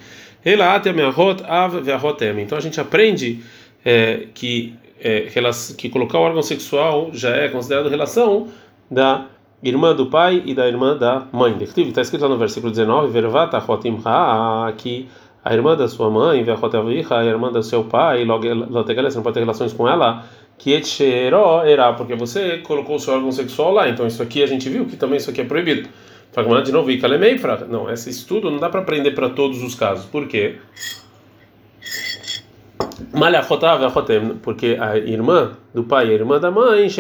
Então 2.41 2.57
a 2.57 2.61
gente 2.61 2.79
aprende 2.79 3.41
é, 3.83 4.27
que, 4.33 4.73
é, 4.99 5.27
que 5.77 5.89
colocar 5.89 6.19
o 6.19 6.21
órgão 6.21 6.41
sexual 6.41 7.09
já 7.13 7.29
é 7.29 7.49
considerado 7.49 7.89
relação 7.89 8.47
da 8.89 9.25
irmã 9.61 9.95
do 9.95 10.07
pai 10.07 10.41
e 10.45 10.53
da 10.53 10.67
irmã 10.67 10.95
da 10.97 11.27
mãe. 11.31 11.57
Está 11.61 12.01
escrito 12.01 12.21
lá 12.21 12.29
no 12.29 12.37
versículo 12.37 12.71
19: 12.71 13.11
que 14.77 15.07
a 15.43 15.53
irmã 15.53 15.75
da 15.75 15.87
sua 15.87 16.09
mãe, 16.09 16.43
a 17.09 17.23
irmã 17.25 17.51
do 17.51 17.63
seu 17.63 17.83
pai, 17.83 18.25
logo 18.25 18.45
você 19.11 19.17
não 19.17 19.23
pode 19.23 19.35
ter 19.35 19.39
relações 19.39 19.73
com 19.73 19.87
ela 19.87 20.25
que 20.57 20.73
porque 21.95 22.15
você 22.15 22.57
colocou 22.57 22.95
o 22.95 22.99
seu 22.99 23.13
órgão 23.13 23.31
sexual 23.31 23.71
lá, 23.71 23.87
então 23.87 24.07
isso 24.07 24.23
aqui 24.23 24.41
a 24.41 24.47
gente 24.47 24.67
viu 24.69 24.85
que 24.85 24.95
também 24.95 25.17
isso 25.17 25.29
aqui 25.29 25.41
é 25.41 25.45
proibido. 25.45 25.87
De 26.63 26.71
novo, 26.71 26.91
não, 27.67 27.89
esse 27.89 28.09
estudo 28.09 28.51
não 28.51 28.59
dá 28.59 28.69
para 28.69 28.81
aprender 28.81 29.11
para 29.11 29.29
todos 29.29 29.63
os 29.63 29.73
casos. 29.73 30.05
Por 30.05 30.27
quê? 30.27 30.57
Porque 34.41 34.77
a 34.79 34.97
irmã 34.97 35.51
do 35.73 35.83
pai 35.83 36.07
e 36.07 36.11
a 36.11 36.13
irmã 36.13 36.39
da 36.39 36.49
mãe, 36.51 36.85
isso 36.87 36.99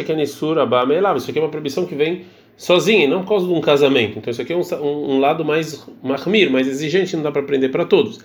aqui 1.29 1.39
é 1.39 1.41
uma 1.41 1.49
proibição 1.49 1.85
que 1.85 1.95
vem 1.95 2.25
sozinha, 2.57 3.07
não 3.07 3.21
por 3.21 3.29
causa 3.29 3.47
de 3.47 3.53
um 3.53 3.61
casamento. 3.61 4.17
Então 4.17 4.31
isso 4.31 4.41
aqui 4.41 4.51
é 4.51 4.57
um, 4.57 4.61
um, 4.81 5.19
lado 5.19 5.45
mais 5.45 5.87
marmir, 6.03 6.51
mais 6.51 6.67
exigente, 6.67 7.15
não 7.15 7.23
dá 7.23 7.31
para 7.31 7.41
aprender 7.41 7.69
para 7.69 7.85
todos. 7.85 8.19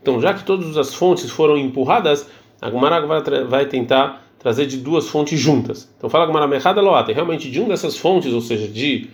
Então 0.00 0.20
já 0.20 0.34
que 0.34 0.44
todas 0.44 0.76
as 0.76 0.94
fontes 0.94 1.30
foram 1.30 1.56
empurradas, 1.56 2.28
a 2.60 2.68
Gumara 2.68 3.04
vai, 3.46 3.66
tentar 3.66 4.24
trazer 4.38 4.66
de 4.66 4.76
duas 4.76 5.08
fontes 5.08 5.38
juntas. 5.38 5.92
Então 5.96 6.10
fala 6.10 6.26
Gumara 6.26 6.46
Mechada 6.46 6.80
Loata, 6.80 7.12
realmente 7.12 7.50
de 7.50 7.60
uma 7.60 7.70
dessas 7.70 7.96
fontes, 7.96 8.32
ou 8.32 8.40
seja, 8.40 8.68
de 8.68 9.08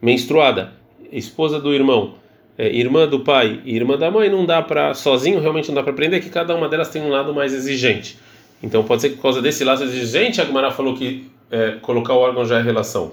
menstruada, 0.00 0.72
esposa 1.10 1.58
do 1.58 1.72
irmão, 1.74 2.14
irmã 2.58 3.06
do 3.06 3.20
pai 3.20 3.60
e 3.64 3.74
irmã 3.74 3.96
da 3.96 4.10
mãe, 4.10 4.28
não 4.28 4.44
dá 4.44 4.60
para 4.60 4.94
sozinho, 4.94 5.40
realmente 5.40 5.68
não 5.68 5.74
dá 5.76 5.82
para 5.82 5.92
aprender 5.92 6.20
que 6.20 6.28
cada 6.28 6.54
uma 6.54 6.68
delas 6.68 6.88
tem 6.88 7.02
um 7.02 7.08
lado 7.08 7.34
mais 7.34 7.52
exigente. 7.52 8.18
Então 8.62 8.84
pode 8.84 9.02
ser 9.02 9.10
que 9.10 9.16
por 9.16 9.22
causa 9.22 9.40
desse 9.40 9.64
lado 9.64 9.82
exigente, 9.82 10.40
a 10.40 10.44
Gumara 10.44 10.70
falou 10.70 10.94
que 10.94 11.30
é, 11.50 11.76
colocar 11.80 12.14
o 12.14 12.18
órgão 12.18 12.44
já 12.44 12.58
é 12.58 12.62
relação. 12.62 13.12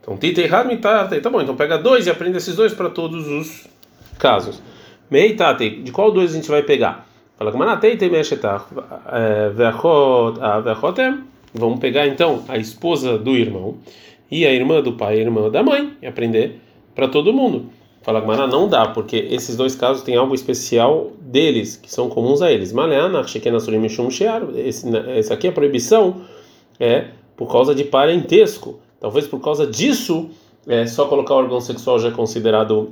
Então, 0.00 0.16
tita 0.16 0.40
errado, 0.40 0.74
tá, 0.78 1.04
tá 1.06 1.30
bom. 1.30 1.40
Então 1.40 1.54
pega 1.54 1.76
dois 1.76 2.06
e 2.06 2.10
aprende 2.10 2.38
esses 2.38 2.56
dois 2.56 2.72
para 2.72 2.88
todos 2.88 3.28
os 3.28 3.66
casos. 4.18 4.62
Mei 5.10 5.34
tate, 5.34 5.70
de 5.82 5.92
qual 5.92 6.10
dois 6.10 6.32
a 6.32 6.34
gente 6.34 6.48
vai 6.48 6.62
pegar? 6.62 7.06
Fala 7.36 7.52
que 7.52 7.58
manatei 7.58 7.96
tem 7.96 8.10
mexetar. 8.10 8.66
Verchotem. 9.54 11.24
Vamos 11.54 11.78
pegar 11.78 12.06
então 12.06 12.44
a 12.48 12.56
esposa 12.58 13.16
do 13.16 13.36
irmão 13.36 13.78
e 14.30 14.44
a 14.44 14.52
irmã 14.52 14.82
do 14.82 14.94
pai 14.94 15.16
e 15.16 15.18
a 15.20 15.22
irmã 15.22 15.48
da 15.48 15.62
mãe 15.62 15.96
e 16.02 16.06
aprender 16.06 16.60
para 16.94 17.08
todo 17.08 17.32
mundo. 17.32 17.70
Fala 18.02 18.22
que 18.22 18.26
não 18.26 18.68
dá, 18.68 18.88
porque 18.88 19.16
esses 19.30 19.56
dois 19.56 19.74
casos 19.74 20.02
têm 20.02 20.16
algo 20.16 20.34
especial 20.34 21.10
deles, 21.20 21.76
que 21.76 21.92
são 21.92 22.08
comuns 22.08 22.40
a 22.40 22.50
eles. 22.50 22.72
Maleana, 22.72 23.22
Shekena 23.26 23.60
Surim 23.60 23.84
Essa 23.84 25.34
aqui 25.34 25.46
é 25.46 25.50
a 25.50 25.52
proibição 25.52 26.22
é 26.80 27.06
por 27.36 27.50
causa 27.50 27.74
de 27.74 27.84
parentesco. 27.84 28.78
Talvez 29.00 29.26
por 29.26 29.40
causa 29.40 29.66
disso, 29.66 30.30
é, 30.66 30.86
só 30.86 31.06
colocar 31.06 31.34
o 31.34 31.38
órgão 31.38 31.60
sexual 31.60 31.98
já 31.98 32.08
é 32.08 32.10
considerado 32.10 32.90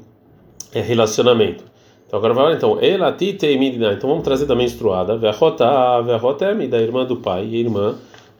é, 0.72 0.80
relacionamento. 0.80 1.64
Então 2.06 2.18
agora 2.18 2.34
vai 2.34 2.54
então, 2.54 2.78
ela 2.80 3.12
titeimidina. 3.12 3.92
Então 3.92 4.08
vamos 4.08 4.24
trazer 4.24 4.46
da 4.46 4.54
menstruada, 4.54 5.16
verrota, 5.16 6.00
verrota 6.02 6.44
é 6.44 6.66
da 6.66 6.78
irmã 6.78 7.04
do 7.04 7.16
pai 7.16 7.44
e 7.44 7.56
irmã 7.56 7.96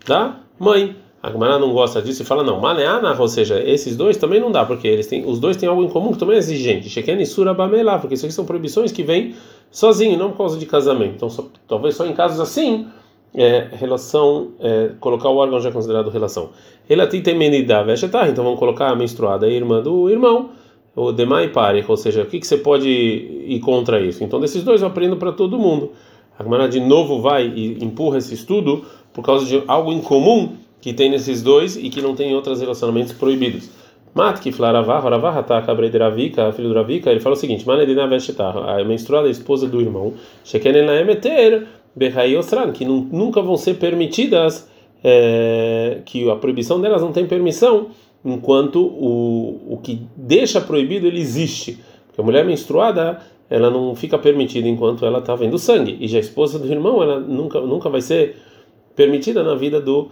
da 0.07 0.37
mãe. 0.59 0.95
A 1.27 1.31
Gemara 1.33 1.59
não 1.59 1.73
gosta 1.73 2.01
disso 2.01 2.23
e 2.23 2.25
fala 2.25 2.45
não, 2.45 2.61
maneana, 2.61 3.21
ou 3.21 3.27
seja, 3.27 3.61
esses 3.61 3.97
dois 3.97 4.17
também 4.17 4.39
não 4.39 4.53
dá, 4.53 4.65
porque 4.65 4.87
eles 4.87 5.09
têm, 5.09 5.29
os 5.29 5.41
dois 5.41 5.57
têm 5.57 5.69
algo 5.69 5.83
em 5.83 5.89
comum 5.89 6.13
que 6.13 6.19
também 6.19 6.37
é 6.37 6.39
exigente. 6.39 6.89
Sheken 6.89 7.21
e 7.21 7.99
porque 8.01 8.15
isso 8.15 8.27
aqui 8.27 8.33
são 8.33 8.45
proibições 8.45 8.93
que 8.93 9.03
vêm 9.03 9.35
sozinho, 9.69 10.17
não 10.17 10.31
por 10.31 10.39
causa 10.39 10.57
de 10.57 10.65
casamento. 10.67 11.17
Então 11.17 11.29
só, 11.29 11.45
talvez 11.67 11.97
só 11.97 12.07
em 12.07 12.13
casos 12.13 12.39
assim 12.39 12.87
é, 13.35 13.67
relação, 13.73 14.53
é, 14.61 14.93
colocar 15.01 15.29
o 15.29 15.35
órgão 15.35 15.59
já 15.59 15.71
é 15.71 15.73
considerado 15.73 16.11
relação. 16.11 16.51
Elatimenidah 16.89 17.83
vegetar, 17.83 18.29
então 18.29 18.45
vamos 18.45 18.61
colocar 18.61 18.91
a 18.91 18.95
menstruada, 18.95 19.47
a 19.47 19.51
irmã 19.51 19.83
do 19.83 20.09
irmão, 20.09 20.51
o 20.95 21.11
demai 21.11 21.49
pare, 21.49 21.85
ou 21.89 21.97
seja, 21.97 22.23
o 22.23 22.27
que, 22.27 22.39
que 22.39 22.47
você 22.47 22.57
pode 22.57 22.89
ir 22.89 23.59
contra 23.65 24.01
isso? 24.01 24.23
Então, 24.23 24.39
desses 24.39 24.63
dois 24.63 24.81
eu 24.81 24.87
aprendo 24.87 25.17
para 25.17 25.33
todo 25.33 25.59
mundo. 25.59 25.91
A 26.39 26.45
Gemara 26.45 26.69
de 26.69 26.79
novo 26.79 27.21
vai 27.21 27.49
e 27.49 27.83
empurra 27.83 28.19
esse 28.19 28.33
estudo 28.33 28.85
por 29.13 29.25
causa 29.25 29.45
de 29.45 29.61
algo 29.67 29.91
em 29.91 30.01
comum 30.01 30.53
que 30.81 30.93
tem 30.93 31.11
nesses 31.11 31.43
dois 31.43 31.77
e 31.77 31.89
que 31.89 32.01
não 32.01 32.15
tem 32.15 32.31
em 32.31 32.35
outros 32.35 32.61
relacionamentos 32.61 33.13
proibidos. 33.13 33.71
Mat 34.15 34.41
que 34.41 34.51
flaravah, 34.51 35.05
horavah, 35.05 35.43
tá, 35.43 35.61
Ravika, 35.61 36.51
filho 36.53 36.71
do 36.71 36.75
Ravika, 36.75 37.11
ele 37.11 37.21
fala 37.21 37.35
o 37.35 37.39
seguinte: 37.39 37.67
Manedina 37.67 38.05
a 38.05 38.85
menstruada, 38.85 39.29
a 39.29 39.31
esposa 39.31 39.67
do 39.67 39.81
irmão, 39.81 40.15
Shekenen 40.43 40.87
la 40.87 40.97
emeter, 40.97 41.67
Berrai 41.95 42.35
Osran, 42.35 42.73
que 42.73 42.85
nunca 42.85 43.43
vão 43.43 43.59
ser 43.59 43.75
permitidas, 43.75 44.71
é, 45.05 45.99
que 46.07 46.31
a 46.31 46.37
proibição 46.37 46.81
delas 46.81 47.03
não 47.03 47.13
tem 47.13 47.27
permissão, 47.27 47.89
enquanto 48.25 48.81
o, 48.81 49.75
o 49.75 49.81
que 49.83 50.01
deixa 50.17 50.61
proibido 50.63 51.07
ele 51.07 51.21
existe. 51.21 51.79
Porque 52.07 52.21
a 52.21 52.25
mulher 52.25 52.45
menstruada 52.45 53.21
ela 53.49 53.71
não 53.71 53.95
fica 53.95 54.19
permitida 54.19 54.67
enquanto 54.67 55.05
ela 55.07 55.19
está 55.19 55.35
vendo 55.35 55.59
sangue. 55.59 55.97
E 56.01 56.09
já 56.09 56.19
a 56.19 56.21
esposa 56.21 56.59
do 56.59 56.67
irmão 56.67 57.03
ela 57.03 57.21
nunca, 57.21 57.61
nunca 57.61 57.89
vai 57.89 58.01
ser 58.01 58.37
permitida 58.95 59.43
na 59.43 59.55
vida 59.55 59.81
do 59.81 59.95
irmão 59.99 60.11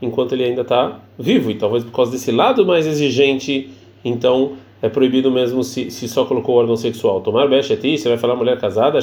enquanto 0.00 0.32
ele 0.32 0.44
ainda 0.44 0.62
está 0.62 1.00
vivo. 1.18 1.50
E 1.50 1.54
talvez 1.54 1.84
por 1.84 1.92
causa 1.92 2.12
desse 2.12 2.30
lado 2.30 2.64
mais 2.64 2.86
exigente, 2.86 3.70
então 4.04 4.52
é 4.80 4.88
proibido 4.88 5.30
mesmo 5.30 5.64
se, 5.64 5.90
se 5.90 6.08
só 6.08 6.24
colocou 6.24 6.54
o 6.54 6.58
órgão 6.58 6.76
sexual. 6.76 7.20
Tomar 7.20 7.48
becheti, 7.48 7.98
você 7.98 8.08
vai 8.08 8.18
falar 8.18 8.36
mulher 8.36 8.58
casada, 8.60 9.00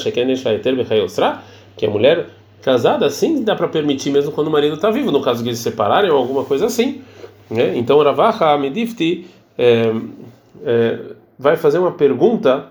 que 1.75 1.85
a 1.85 1.89
mulher 1.89 2.27
casada, 2.61 3.09
sim, 3.09 3.43
dá 3.43 3.55
para 3.55 3.67
permitir 3.67 4.09
mesmo 4.09 4.31
quando 4.31 4.47
o 4.47 4.51
marido 4.51 4.75
está 4.75 4.89
vivo, 4.89 5.11
no 5.11 5.21
caso 5.21 5.43
de 5.43 5.49
eles 5.49 5.59
se 5.59 5.65
separarem 5.65 6.09
ou 6.09 6.17
alguma 6.17 6.43
coisa 6.45 6.65
assim. 6.65 7.01
Né? 7.49 7.77
Então, 7.77 8.01
Ravaha 8.01 8.57
Medifti 8.57 9.27
é, 9.57 9.91
é, 10.63 10.99
vai 11.37 11.57
fazer 11.57 11.77
uma 11.77 11.91
pergunta 11.91 12.67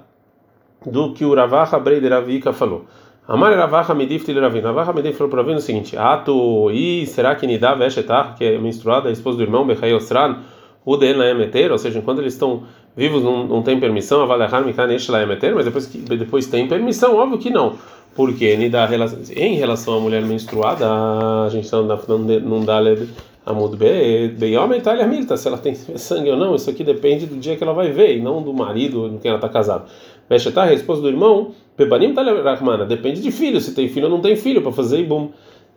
do 0.84 1.12
que 1.12 1.24
o 1.24 1.34
Ravaha 1.34 1.78
Breideravika 1.78 2.52
falou. 2.52 2.86
Amar 3.26 3.56
Ravaha 3.56 3.94
Medifti 3.94 4.32
Ravin. 4.38 4.60
Ravaha 4.60 4.92
Medifti 4.92 5.16
falou 5.16 5.30
para 5.30 5.42
Ravin 5.42 5.54
o 5.54 5.60
seguinte: 5.60 5.96
Ato, 5.96 6.70
e 6.70 7.06
será 7.06 7.34
que 7.34 7.46
Nidá 7.46 7.74
Veshetar, 7.74 8.36
que 8.36 8.44
é 8.44 8.58
menstruada, 8.58 9.08
a 9.08 9.12
esposa 9.12 9.38
do 9.38 9.42
irmão, 9.42 9.66
Bechai 9.66 9.94
Osran, 9.94 10.40
o 10.84 10.96
DNA 10.98 11.24
é 11.24 11.34
meter, 11.34 11.72
ou 11.72 11.78
seja, 11.78 11.98
enquanto 11.98 12.18
eles 12.18 12.34
estão 12.34 12.64
vivos 12.94 13.22
não, 13.22 13.46
não 13.46 13.62
tem 13.62 13.80
permissão, 13.80 14.22
a 14.22 14.26
Valehar 14.26 14.62
Mikanesh 14.64 15.08
lá 15.08 15.20
é 15.20 15.26
meter, 15.26 15.54
mas 15.54 15.64
depois, 15.64 15.86
depois 15.86 16.46
tem 16.46 16.68
permissão, 16.68 17.16
óbvio 17.16 17.38
que 17.38 17.48
não. 17.48 17.76
Porque 18.14 18.54
em 18.54 19.54
relação 19.56 19.94
à 19.94 20.00
mulher 20.00 20.22
menstruada, 20.22 20.86
a 20.86 21.48
gente 21.50 21.68
dá, 21.70 21.98
não 22.42 22.64
dá 22.64 22.78
a 23.46 23.52
mudo 23.52 23.76
bem 23.76 24.56
homem 24.56 24.78
Itália 24.78 25.06
milta, 25.06 25.36
se 25.36 25.48
ela 25.48 25.58
tem 25.58 25.74
sangue 25.96 26.30
ou 26.30 26.36
não, 26.36 26.54
isso 26.54 26.70
aqui 26.70 26.84
depende 26.84 27.26
do 27.26 27.36
dia 27.36 27.56
que 27.56 27.64
ela 27.64 27.72
vai 27.72 27.90
ver, 27.90 28.16
e 28.16 28.20
não 28.20 28.42
do 28.42 28.52
marido 28.52 29.08
com 29.10 29.18
quem 29.18 29.30
ela 29.30 29.38
está 29.38 29.48
casada. 29.48 29.86
Veshetar, 30.28 30.68
a 30.68 30.72
esposa 30.72 31.02
do 31.02 31.08
irmão, 31.08 31.52
Pebanim 31.76 32.14
Rahmana, 32.14 32.84
depende 32.84 33.20
de 33.20 33.30
filho, 33.30 33.60
se 33.60 33.74
tem 33.74 33.88
filho 33.88 34.06
ou 34.06 34.10
não 34.10 34.20
tem 34.20 34.36
filho, 34.36 34.62
para 34.62 34.72
fazer 34.72 35.00
ibum. 35.00 35.30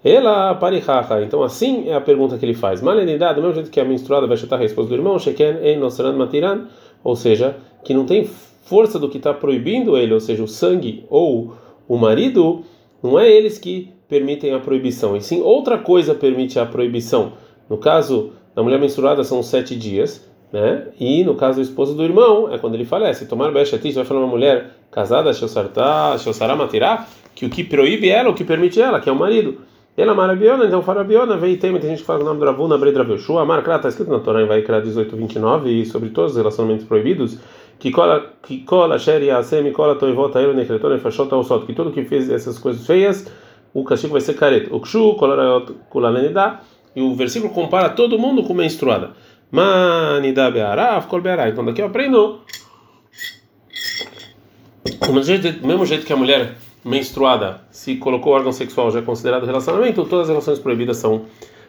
Ela 0.04 0.54
parihaha. 0.56 1.24
Então, 1.24 1.44
assim 1.44 1.90
é 1.90 1.96
a 1.96 2.02
pergunta 2.02 2.38
que 2.38 2.46
ele 2.46 2.54
faz. 2.54 2.82
Malenidade, 2.82 3.36
do 3.36 3.42
mesmo 3.42 3.56
jeito 3.56 3.72
que 3.72 3.80
a 3.80 3.86
menstruada 3.86 4.28
vai 4.28 4.38
chutar 4.38 4.58
a 4.58 4.60
resposta 4.60 4.90
do 4.90 4.96
irmão, 4.96 5.18
Sheken 5.18 5.58
en 5.64 5.78
nosran 5.78 6.14
matiran, 6.14 6.68
ou 7.04 7.16
seja, 7.16 7.58
que 7.84 7.94
não 7.94 8.06
tem 8.06 8.26
força 8.26 9.00
do 9.00 9.10
que 9.10 9.18
está 9.18 9.34
proibindo 9.34 9.98
ele, 9.98 10.14
ou 10.14 10.20
seja, 10.20 10.44
o 10.44 10.48
sangue 10.48 11.06
ou 11.10 11.54
o 11.88 11.98
marido, 11.98 12.64
não 13.02 13.18
é 13.18 13.30
eles 13.30 13.58
que 13.58 13.94
permitem 14.08 14.54
a 14.54 14.60
proibição, 14.60 15.16
e 15.16 15.22
sim 15.22 15.42
outra 15.42 15.78
coisa 15.78 16.14
permite 16.14 16.60
a 16.60 16.66
proibição. 16.66 17.34
No 17.70 17.78
caso 17.78 18.32
da 18.56 18.64
mulher 18.64 18.80
menstruada 18.80 19.24
são 19.24 19.42
sete 19.42 19.76
dias, 19.76 20.27
né? 20.52 20.88
E 21.00 21.24
no 21.24 21.36
caso 21.36 21.58
do 21.58 21.62
esposo 21.62 21.96
do 21.96 22.04
irmão 22.04 22.54
é 22.54 22.58
quando 22.58 22.76
ele 22.76 22.86
falece. 22.86 23.28
Tomar 23.28 23.52
bechatit 23.52 23.94
vai 23.94 24.06
falar 24.06 24.22
uma 24.22 24.28
mulher 24.28 24.72
casada, 24.92 25.34
shosará 25.34 26.56
matirá, 26.56 27.06
que 27.36 27.46
o 27.46 27.50
que 27.50 27.64
proíbe 27.64 28.10
ela, 28.10 28.30
o 28.30 28.34
que 28.34 28.44
permite 28.44 28.82
ela, 28.82 29.00
que 29.00 29.10
é 29.10 29.12
o 29.12 29.16
marido. 29.16 29.60
Ela 29.98 30.14
marabiona, 30.14 30.66
então 30.66 30.84
farabiona, 30.84 31.36
veio 31.38 31.58
tem, 31.58 31.72
tem 31.80 31.90
gente 31.90 32.02
que 32.02 32.06
fala 32.06 32.22
o 32.22 32.24
nome 32.24 32.40
do 32.40 32.46
Ravuna, 32.46 32.78
Bred 32.78 32.96
Ravioshua, 32.96 33.42
Amar, 33.42 33.64
claro, 33.64 33.80
está 33.80 33.90
escrito 33.90 34.12
na 34.12 34.20
Torá 34.20 34.44
em 34.44 34.46
Vaikra 34.46 34.80
18, 34.80 35.16
29, 35.16 35.72
e 35.72 35.86
sobre 35.88 36.10
todos 36.10 36.34
os 36.34 36.38
relacionamentos 36.38 36.86
proibidos, 36.86 37.40
que 37.80 37.90
cola, 37.90 38.32
que 38.44 38.60
cola, 38.60 39.00
xeri, 39.00 39.32
asem, 39.32 39.72
cola, 39.72 39.96
toivota, 39.96 40.40
ele, 40.40 40.54
necretor, 40.54 40.92
nefashot, 40.92 41.30
sot, 41.44 41.66
que 41.66 41.74
todo 41.74 41.92
que 41.92 42.04
fez 42.04 42.30
essas 42.30 42.60
coisas 42.60 42.86
feias, 42.86 43.26
o 43.74 43.84
castigo 43.84 44.14
vai 44.14 44.22
ser 44.22 44.36
careta. 44.36 44.76
O 44.76 44.80
kshu, 44.80 45.16
kolarayot, 45.16 45.74
kulalenidá, 45.90 46.62
e 46.96 47.02
o 47.02 47.16
versículo 47.16 47.52
compara 47.52 47.90
todo 47.90 48.20
mundo 48.20 48.44
com 48.44 48.54
menstruada. 48.54 49.12
Be'araf, 49.52 51.08
kol 51.08 51.22
be'ará. 51.22 51.50
Então 51.50 51.64
daqui 51.66 51.82
eu 51.82 51.88
aprendo. 51.88 52.42
Do 55.06 55.14
mesmo 55.68 55.86
jeito 55.86 56.06
que 56.06 56.14
a 56.14 56.18
mulher 56.18 56.56
menstruada, 56.84 57.62
se 57.70 57.96
colocou 57.98 58.34
órgão 58.34 58.52
sexual 58.52 58.92
já 58.92 59.00
é 59.00 59.02
considerado 59.02 59.46
relacionamento, 59.46 60.06
todas 60.06 60.24
as 60.24 60.30
relações 60.30 60.60
proibidas 60.60 60.98
são 60.98 61.26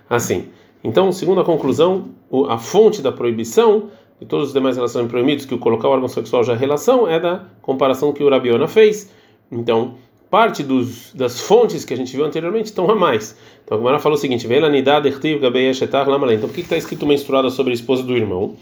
assim. 0.09 0.49
Então, 0.83 1.11
segundo 1.13 1.41
a 1.41 1.45
conclusão, 1.45 2.11
a 2.49 2.57
fonte 2.57 3.03
da 3.03 3.11
proibição 3.11 3.91
de 4.21 4.27
todos 4.27 4.49
os 4.49 4.55
demais 4.55 4.77
relacionamentos 4.77 5.13
proibidos, 5.13 5.45
que 5.45 5.55
o 5.55 5.59
colocar 5.59 5.89
o 5.89 5.91
órgão 5.93 6.09
sexual 6.09 6.45
já 6.45 6.53
é 6.53 6.57
relação, 6.57 7.09
é 7.09 7.19
da 7.19 7.45
comparação 7.63 8.13
que 8.13 8.23
o 8.23 8.31
Rabiona 8.31 8.69
fez. 8.69 9.13
Então, 9.51 9.95
parte 10.31 10.63
dos, 10.63 11.13
das 11.15 11.41
fontes 11.41 11.85
que 11.85 11.95
a 11.95 11.97
gente 11.97 12.15
viu 12.15 12.25
anteriormente 12.25 12.67
estão 12.67 12.91
a 12.91 12.95
mais. 12.95 13.37
Então, 13.65 13.77
a 13.77 13.81
Gemara 13.81 13.99
falou 13.99 14.17
o 14.17 14.21
seguinte: 14.21 14.47
Então, 14.47 16.49
por 16.49 16.55
que 16.55 16.61
está 16.61 16.77
escrito 16.77 17.07
menstruada 17.07 17.51
sobre 17.51 17.73
a 17.73 17.75
esposa 17.75 18.03
do 18.03 18.17
irmão? 18.17 18.55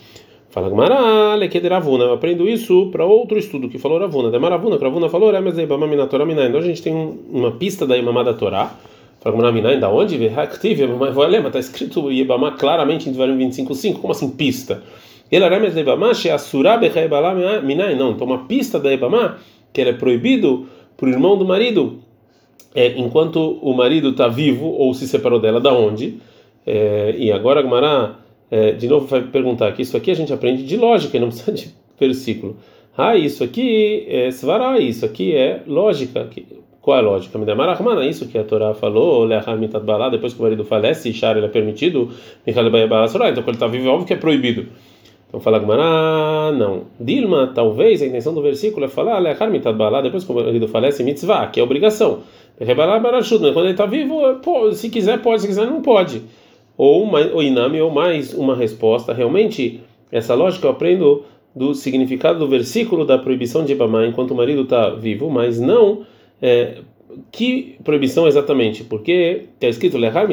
Fala 0.50 0.70
Gmará, 0.70 1.34
Lekeder 1.34 1.70
Ravuna. 1.70 2.04
Eu 2.04 2.12
aprendo 2.14 2.48
isso 2.48 2.88
para 2.90 3.04
outro 3.04 3.38
estudo 3.38 3.68
que 3.68 3.78
falou 3.78 3.98
Ravuna. 3.98 4.30
Da 4.30 4.38
Maravuna, 4.38 4.78
Ravuna 4.78 5.08
falou, 5.08 5.32
Então 5.34 6.58
a 6.58 6.62
gente 6.62 6.82
tem 6.82 7.18
uma 7.30 7.52
pista 7.52 7.86
da 7.86 7.96
Imamá 7.96 8.22
da 8.22 8.32
Torá. 8.32 8.74
Fala 9.20 9.50
Minain, 9.50 9.80
da 9.80 9.90
onde? 9.90 10.16
Mas 10.98 11.14
vou 11.14 11.26
lembrar, 11.26 11.48
está 11.48 11.58
escrito 11.58 12.12
Yebamá 12.12 12.52
claramente 12.52 13.08
em 13.08 13.12
Devarim 13.12 13.36
25.5, 13.36 13.98
como 13.98 14.12
assim 14.12 14.30
pista? 14.30 14.84
Ele 15.32 15.44
era 15.44 15.58
de 15.58 15.76
Yebamá, 15.76 16.14
Sheasura 16.14 16.76
Bechaebalá 16.76 17.34
Minain, 17.60 17.96
não, 17.96 18.12
então 18.12 18.24
uma 18.24 18.44
pista 18.44 18.78
da 18.78 18.88
Yebamá, 18.88 19.38
que 19.72 19.80
ele 19.80 19.90
é 19.90 19.92
proibido 19.92 20.68
para 20.96 21.08
o 21.08 21.12
irmão 21.12 21.36
do 21.36 21.44
marido, 21.44 21.98
é, 22.74 22.98
enquanto 22.98 23.58
o 23.62 23.74
marido 23.74 24.10
está 24.10 24.28
vivo 24.28 24.66
ou 24.66 24.92
se 24.94 25.06
separou 25.08 25.40
dela, 25.40 25.60
da 25.60 25.72
onde? 25.72 26.18
É, 26.66 27.14
e 27.16 27.30
agora 27.32 27.62
Gmará, 27.62 28.16
é, 28.50 28.72
de 28.72 28.88
novo, 28.88 29.06
vai 29.06 29.22
perguntar 29.22 29.72
que 29.72 29.82
isso 29.82 29.96
aqui 29.96 30.10
a 30.10 30.14
gente 30.14 30.32
aprende 30.32 30.64
de 30.64 30.76
lógica, 30.76 31.18
não 31.18 31.28
precisa 31.28 31.52
de 31.52 31.74
versículo. 31.98 32.56
Ah, 32.96 33.16
isso 33.16 33.44
aqui 33.44 34.06
é 34.08 34.30
svará, 34.30 34.78
isso 34.78 35.04
aqui 35.04 35.34
é 35.34 35.62
lógica. 35.66 36.28
Qual 36.80 36.96
é 36.96 37.00
a 37.00 37.02
lógica? 37.02 37.38
Me 37.38 37.44
Rahmana, 37.44 38.06
isso 38.06 38.28
que 38.28 38.38
a 38.38 38.44
Torá 38.44 38.72
falou, 38.72 39.28
depois 40.10 40.32
que 40.32 40.40
o 40.40 40.42
marido 40.42 40.64
falece, 40.64 41.12
Shar 41.12 41.36
ele 41.36 41.46
é 41.46 41.48
permitido, 41.48 42.10
então 42.46 42.62
quando 42.64 43.48
ele 43.48 43.56
está 43.56 43.66
vivo, 43.66 43.88
é 43.88 43.90
óbvio 43.90 44.06
que 44.06 44.14
é 44.14 44.16
proibido. 44.16 44.68
Então 45.28 45.40
fala 45.40 45.58
Gmará, 45.58 46.52
não. 46.56 46.84
Dilma, 46.98 47.52
talvez 47.54 48.00
a 48.00 48.06
intenção 48.06 48.32
do 48.32 48.40
versículo 48.40 48.86
é 48.86 48.88
falar, 48.88 49.20
depois 50.02 50.24
que 50.24 50.32
o 50.32 50.34
marido 50.34 50.68
falece, 50.68 51.02
mitzvah, 51.02 51.46
que 51.48 51.60
é 51.60 51.62
obrigação. 51.62 52.20
Quando 52.58 53.64
ele 53.64 53.70
está 53.70 53.86
vivo, 53.86 54.20
se 54.72 54.88
quiser 54.88 55.20
pode, 55.20 55.42
se 55.42 55.48
quiser 55.48 55.66
não 55.66 55.82
pode. 55.82 56.22
Ou, 56.76 57.06
ou 57.32 57.42
iname, 57.42 57.80
ou 57.80 57.90
mais 57.90 58.32
uma 58.32 58.54
resposta. 58.54 59.12
Realmente, 59.12 59.80
essa 60.10 60.34
lógica 60.34 60.66
eu 60.66 60.70
aprendo 60.70 61.24
do 61.54 61.74
significado 61.74 62.38
do 62.38 62.46
versículo 62.46 63.04
da 63.04 63.18
proibição 63.18 63.64
de 63.64 63.72
Ibamá 63.72 64.06
enquanto 64.06 64.32
o 64.32 64.34
marido 64.34 64.62
está 64.62 64.90
vivo, 64.90 65.30
mas 65.30 65.58
não 65.58 66.04
é, 66.40 66.78
que 67.30 67.76
proibição 67.84 68.26
exatamente, 68.26 68.84
porque 68.84 69.44
está 69.54 69.68
escrito 69.68 69.98
lehar 69.98 70.30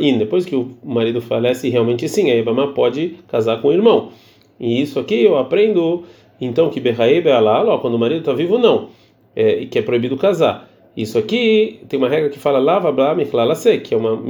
in 0.00 0.18
depois 0.18 0.44
que 0.44 0.56
o 0.56 0.70
marido 0.84 1.20
falece, 1.20 1.68
realmente 1.68 2.08
sim, 2.08 2.30
a 2.30 2.36
Ibamá 2.36 2.68
pode 2.68 3.16
casar 3.28 3.60
com 3.60 3.68
o 3.68 3.72
irmão. 3.72 4.10
E 4.58 4.80
isso 4.80 4.98
aqui 4.98 5.22
eu 5.22 5.36
aprendo 5.36 6.04
então 6.40 6.70
que 6.70 6.80
Behae 6.80 7.20
Bealá, 7.20 7.78
quando 7.78 7.94
o 7.94 7.98
marido 7.98 8.20
está 8.20 8.32
vivo, 8.32 8.58
não, 8.58 8.88
é, 9.34 9.66
que 9.66 9.78
é 9.78 9.82
proibido 9.82 10.16
casar. 10.16 10.68
Isso 10.96 11.16
aqui 11.16 11.80
tem 11.88 11.98
uma 11.98 12.08
regra 12.08 12.28
que 12.28 12.38
fala 12.38 12.58
lava 12.58 12.90
blá 12.90 13.14
que 13.14 13.94
é 13.94 13.96
uma 13.96 14.20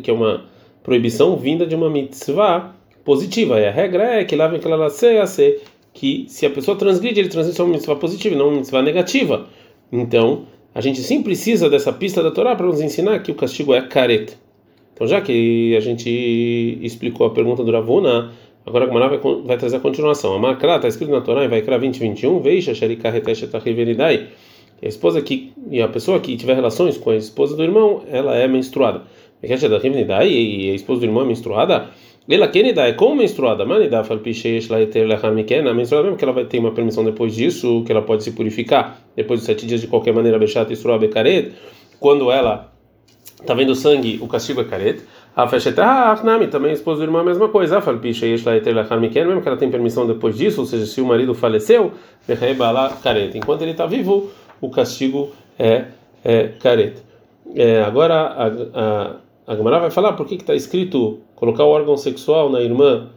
que 0.00 0.10
é 0.10 0.14
uma 0.14 0.44
proibição 0.82 1.36
vinda 1.36 1.66
de 1.66 1.74
uma 1.74 1.90
mitzvah 1.90 2.74
positiva. 3.04 3.60
E 3.60 3.66
a 3.66 3.70
regra 3.70 4.20
é 4.20 4.24
que 4.24 4.34
aquela 4.34 4.88
ser 4.90 5.62
que 5.92 6.24
se 6.28 6.44
a 6.46 6.50
pessoa 6.50 6.76
transgride, 6.76 7.20
ele 7.20 7.28
transgride 7.28 7.60
uma 7.60 7.72
mitzvah 7.72 7.96
positiva, 7.96 8.34
não 8.36 8.48
uma 8.48 8.56
mitzvah 8.56 8.82
negativa. 8.82 9.46
Então, 9.92 10.46
a 10.74 10.80
gente 10.80 11.00
sim 11.00 11.22
precisa 11.22 11.70
dessa 11.70 11.92
pista 11.92 12.22
da 12.22 12.30
Torá 12.30 12.56
para 12.56 12.66
nos 12.66 12.80
ensinar 12.80 13.20
que 13.20 13.30
o 13.30 13.34
castigo 13.34 13.72
é 13.72 13.80
careta. 13.82 14.34
Então, 14.92 15.06
já 15.06 15.20
que 15.20 15.74
a 15.76 15.80
gente 15.80 16.08
explicou 16.82 17.26
a 17.26 17.30
pergunta 17.30 17.62
do 17.62 17.70
Ravuna, 17.70 18.32
agora 18.66 18.84
a 18.84 18.88
Gemara 18.88 19.08
vai, 19.08 19.18
vai, 19.44 19.56
trazer 19.56 19.76
a 19.76 19.80
continuação. 19.80 20.34
A 20.34 20.38
marca 20.38 20.76
está 20.76 20.88
escrito 20.88 21.10
na 21.10 21.20
Torá, 21.20 21.46
vai 21.46 21.62
criar 21.62 21.78
20, 21.78 21.98
21, 21.98 22.40
veja, 22.40 22.74
sherikarreteshetachivenidaí. 22.74 24.28
A 24.82 24.88
esposa 24.88 25.22
que 25.22 25.52
e 25.70 25.80
a 25.80 25.88
pessoa 25.88 26.20
que 26.20 26.36
tiver 26.36 26.54
relações 26.54 26.98
com 26.98 27.10
a 27.10 27.16
esposa 27.16 27.56
do 27.56 27.62
irmão, 27.62 28.02
ela 28.08 28.36
é 28.36 28.46
menstruada. 28.46 29.02
E 29.42 29.50
a 29.52 30.74
esposa 30.74 31.00
do 31.00 31.06
irmão 31.06 31.22
é 31.22 31.26
menstruada, 31.26 31.90
ela 32.28 32.48
quer 32.48 32.78
é 32.78 32.92
como 32.92 33.16
menstruada, 33.16 33.66
mas 33.66 33.90
dá 33.90 34.02
para 34.02 34.16
picheish 34.16 34.68
lá 34.68 34.84
ter 34.86 35.06
lá 35.06 35.16
a 35.16 35.74
menstruada 35.74 36.04
mesmo 36.04 36.16
que 36.16 36.24
ela 36.24 36.32
vai 36.32 36.44
ter 36.44 36.58
uma 36.58 36.72
permissão 36.72 37.04
depois 37.04 37.34
disso, 37.34 37.82
que 37.84 37.92
ela 37.92 38.00
pode 38.00 38.24
se 38.24 38.32
purificar 38.32 38.98
depois 39.14 39.40
dos 39.40 39.46
sete 39.46 39.66
dias 39.66 39.80
de 39.80 39.86
qualquer 39.86 40.14
maneira, 40.14 40.38
bechat 40.38 40.72
e 40.72 40.76
surah 40.76 40.98
bekaret, 40.98 41.52
quando 42.00 42.30
ela 42.30 42.72
está 43.40 43.52
vendo 43.52 43.74
sangue, 43.74 44.18
o 44.22 44.26
castigo 44.26 44.62
é 44.62 44.64
caret. 44.64 45.02
A 45.36 45.48
fecheta 45.48 46.14
nami 46.22 46.46
também 46.46 46.70
a 46.70 46.74
esposa 46.74 46.98
do 46.98 47.04
irmão 47.04 47.20
é 47.20 47.22
a 47.22 47.26
mesma 47.26 47.48
coisa. 47.48 47.80
Fal 47.80 47.98
picheish 47.98 48.44
lá 48.44 48.58
ter 48.60 48.72
lá 48.72 48.84
mesmo 48.96 49.42
que 49.42 49.48
ela 49.48 49.56
tem 49.56 49.70
permissão 49.70 50.06
depois 50.06 50.36
disso, 50.36 50.60
ou 50.60 50.66
seja, 50.66 50.86
se 50.86 51.00
o 51.00 51.06
marido 51.06 51.34
faleceu, 51.34 51.92
bechaeba 52.26 52.70
lá 52.70 52.90
caret. 53.02 53.36
Enquanto 53.36 53.62
ele 53.62 53.72
está 53.72 53.84
vivo, 53.84 54.30
o 54.60 54.70
castigo 54.70 55.32
é, 55.58 55.86
é 56.24 56.48
caret. 56.60 57.02
É, 57.54 57.82
agora 57.82 58.14
a, 58.14 58.46
a 58.74 59.16
a 59.46 59.54
Gemara 59.54 59.78
vai 59.78 59.90
falar 59.90 60.14
por 60.14 60.26
que 60.26 60.36
está 60.36 60.54
escrito 60.54 61.18
colocar 61.34 61.64
o 61.64 61.68
órgão 61.68 61.96
sexual 61.96 62.50
na 62.50 62.60
irmã 62.60 63.08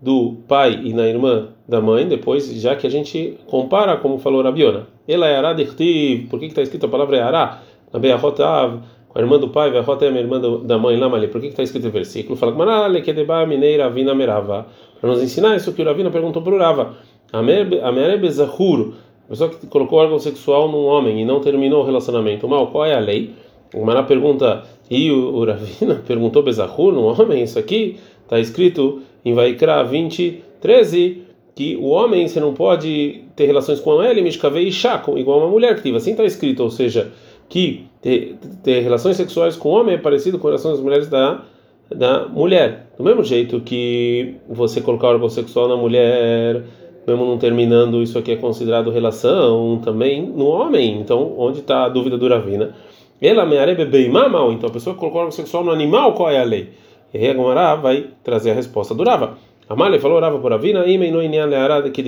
do 0.00 0.36
pai 0.46 0.80
e 0.84 0.92
na 0.92 1.06
irmã 1.06 1.48
da 1.66 1.80
mãe, 1.80 2.06
depois, 2.06 2.46
já 2.60 2.76
que 2.76 2.86
a 2.86 2.90
gente 2.90 3.38
compara, 3.46 3.96
como 3.96 4.18
falou 4.18 4.42
Rabiona. 4.42 4.86
Ela 5.08 5.28
é 5.28 5.36
Aradirtiv, 5.36 6.28
por 6.28 6.38
que 6.38 6.46
está 6.46 6.62
escrito 6.62 6.86
a 6.86 6.88
palavra 6.88 7.16
é 7.16 7.22
Ará? 7.22 7.62
Na 7.92 7.98
Beahotav, 7.98 8.80
com 9.08 9.18
a 9.18 9.22
irmã 9.22 9.38
do 9.38 9.48
pai, 9.48 9.70
Beahot 9.70 10.04
é 10.04 10.08
a 10.08 10.10
irmã 10.10 10.40
da 10.40 10.76
mãe, 10.76 10.96
lá, 10.96 11.08
Por 11.08 11.40
que 11.40 11.46
está 11.46 11.62
escrito 11.62 11.88
o 11.88 11.90
versículo? 11.90 12.36
Fala 12.36 12.52
Gemara, 12.52 12.86
Lekedeba 12.86 13.46
Mineira 13.46 13.88
Vina 13.88 14.14
Merava. 14.14 14.66
Para 15.00 15.10
nos 15.10 15.22
ensinar 15.22 15.56
isso 15.56 15.72
que 15.72 15.82
o 15.82 15.84
Ravina 15.84 16.10
perguntou 16.10 16.42
para 16.42 16.54
o 16.54 16.58
Rava. 16.58 16.94
Amerebe 17.32 18.30
Zahur, 18.30 18.94
a 19.26 19.30
pessoa 19.30 19.50
que 19.50 19.66
colocou 19.66 19.98
órgão 19.98 20.18
sexual 20.18 20.68
num 20.68 20.84
homem 20.84 21.22
e 21.22 21.24
não 21.24 21.40
terminou 21.40 21.82
o 21.82 21.86
relacionamento. 21.86 22.46
Mal, 22.46 22.66
qual 22.68 22.84
é 22.84 22.94
a 22.94 23.00
lei? 23.00 23.34
O 23.74 23.80
Gemara 23.80 24.02
pergunta 24.02 24.64
e 24.90 25.10
o, 25.10 25.44
Ravina 25.44 26.02
perguntou 26.06 26.42
Bezahur, 26.42 26.92
no 26.92 27.02
homem, 27.02 27.42
isso 27.42 27.58
aqui 27.58 27.98
está 28.22 28.38
escrito 28.38 29.00
em 29.24 29.34
Vaikra 29.34 29.82
20, 29.82 30.42
13, 30.60 31.22
que 31.54 31.76
o 31.76 31.86
homem 31.86 32.26
você 32.26 32.40
não 32.40 32.52
pode 32.52 33.22
ter 33.36 33.46
relações 33.46 33.80
com 33.80 34.02
ele, 34.02 34.22
Mishkavei 34.22 34.68
e 34.68 34.72
Shako, 34.72 35.18
igual 35.18 35.38
uma 35.38 35.48
mulher 35.48 35.80
que. 35.80 35.94
Assim 35.94 36.10
está 36.10 36.24
escrito, 36.24 36.62
ou 36.62 36.70
seja, 36.70 37.12
que 37.48 37.86
ter, 38.00 38.36
ter 38.62 38.80
relações 38.80 39.16
sexuais 39.16 39.56
com 39.56 39.70
o 39.70 39.72
homem 39.72 39.94
é 39.94 39.98
parecido 39.98 40.38
com 40.38 40.48
relações 40.48 40.72
das 40.72 40.80
mulheres 40.80 41.08
da, 41.08 41.42
da 41.94 42.26
mulher. 42.28 42.86
Do 42.96 43.04
mesmo 43.04 43.22
jeito 43.22 43.60
que 43.60 44.34
você 44.48 44.80
colocar 44.80 45.08
órgão 45.08 45.28
sexual 45.28 45.68
na 45.68 45.76
mulher, 45.76 46.62
mesmo 47.06 47.24
não 47.24 47.38
terminando, 47.38 48.02
isso 48.02 48.18
aqui 48.18 48.32
é 48.32 48.36
considerado 48.36 48.90
relação 48.90 49.80
também 49.84 50.22
no 50.22 50.46
homem. 50.46 51.00
Então, 51.00 51.34
onde 51.38 51.60
está 51.60 51.84
a 51.84 51.88
dúvida 51.88 52.18
do 52.18 52.28
Ravina? 52.28 52.74
Ela 53.20 53.46
me 53.46 53.56
arebe 53.56 53.84
bem 53.84 54.08
mal, 54.10 54.52
então 54.52 54.68
a 54.68 54.72
pessoa 54.72 54.96
colocou 54.96 55.20
órgão 55.20 55.32
sexual 55.32 55.64
no 55.64 55.70
animal, 55.70 56.14
qual 56.14 56.30
é 56.30 56.40
a 56.40 56.44
lei? 56.44 56.70
E 57.12 57.18
aí 57.18 57.34
vai 57.80 58.06
trazer 58.22 58.50
a 58.50 58.54
resposta 58.54 58.94
do 58.94 59.04
Rava. 59.04 59.38
Amale 59.68 59.98
falou 59.98 60.20
Rava 60.20 60.38
por 60.38 60.52
Avina, 60.52 60.84
imei 60.86 61.10
no 61.10 61.22
inyan 61.22 61.46
learad 61.46 61.90
que 61.90 62.02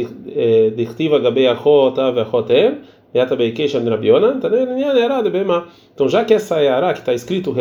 dichtiva 0.77 1.19
gabe 1.21 1.47
achot 1.47 1.99
ave 1.99 2.21
achotem, 2.21 2.79
yata 3.15 3.37
beikesha 3.37 3.79
rabiona, 3.79 4.39
inyan 4.77 4.93
learad 4.93 5.31
bema. 5.31 5.69
Então 5.95 6.09
já 6.09 6.25
que 6.25 6.35
essa 6.35 6.61
é 6.61 6.69
a 6.69 6.93
que 6.93 6.99
está 6.99 7.15
escrito 7.15 7.55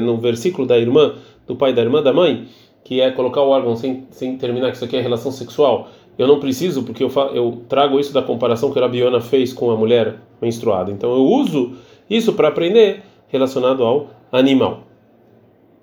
no 0.00 0.16
versículo 0.18 0.66
da 0.66 0.78
irmã, 0.78 1.12
do 1.46 1.56
pai 1.56 1.72
da 1.74 1.82
irmã 1.82 2.02
da 2.02 2.12
mãe, 2.12 2.46
que 2.82 3.00
é 3.00 3.10
colocar 3.10 3.42
o 3.42 3.48
órgão 3.48 3.76
sem, 3.76 4.06
sem 4.10 4.38
terminar, 4.38 4.70
que 4.70 4.76
isso 4.76 4.84
aqui 4.84 4.96
é 4.96 5.00
relação 5.00 5.32
sexual, 5.32 5.88
eu 6.16 6.26
não 6.26 6.40
preciso, 6.40 6.82
porque 6.84 7.04
eu, 7.04 7.10
eu 7.34 7.62
trago 7.68 8.00
isso 8.00 8.14
da 8.14 8.22
comparação 8.22 8.72
que 8.72 8.78
a 8.78 8.82
Rabiona 8.82 9.20
fez 9.20 9.52
com 9.52 9.70
a 9.70 9.76
mulher 9.76 10.14
menstruada. 10.40 10.90
Então 10.90 11.12
eu 11.12 11.24
uso 11.24 11.72
isso 12.08 12.32
para 12.34 12.48
aprender 12.48 13.02
relacionado 13.28 13.82
ao 13.84 14.08
animal. 14.32 14.82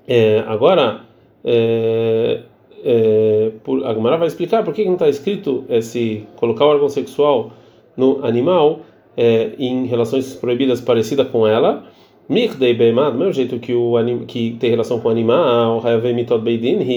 É, 0.07 0.43
agora, 0.47 1.01
é, 1.43 2.41
é, 2.83 3.51
por, 3.63 3.86
a 3.86 3.93
Gemara 3.93 4.17
vai 4.17 4.27
explicar 4.27 4.63
por 4.63 4.73
que 4.73 4.83
não 4.86 4.93
está 4.93 5.07
escrito 5.07 5.65
esse 5.69 6.25
colocar 6.36 6.65
o 6.65 6.69
órgão 6.69 6.89
sexual 6.89 7.51
no 7.95 8.25
animal 8.25 8.81
é, 9.15 9.51
em 9.57 9.86
relações 9.86 10.33
proibidas 10.36 10.81
parecida 10.81 11.23
com 11.23 11.47
ela. 11.47 11.86
Mikdei 12.27 12.73
Beimad, 12.73 13.12
do 13.12 13.19
mesmo 13.19 13.33
jeito 13.33 13.59
que 13.59 13.73
o 13.73 13.95
que 14.25 14.55
tem 14.57 14.69
relação 14.69 14.99
com 14.99 15.09
o 15.09 15.12
animal, 15.12 15.79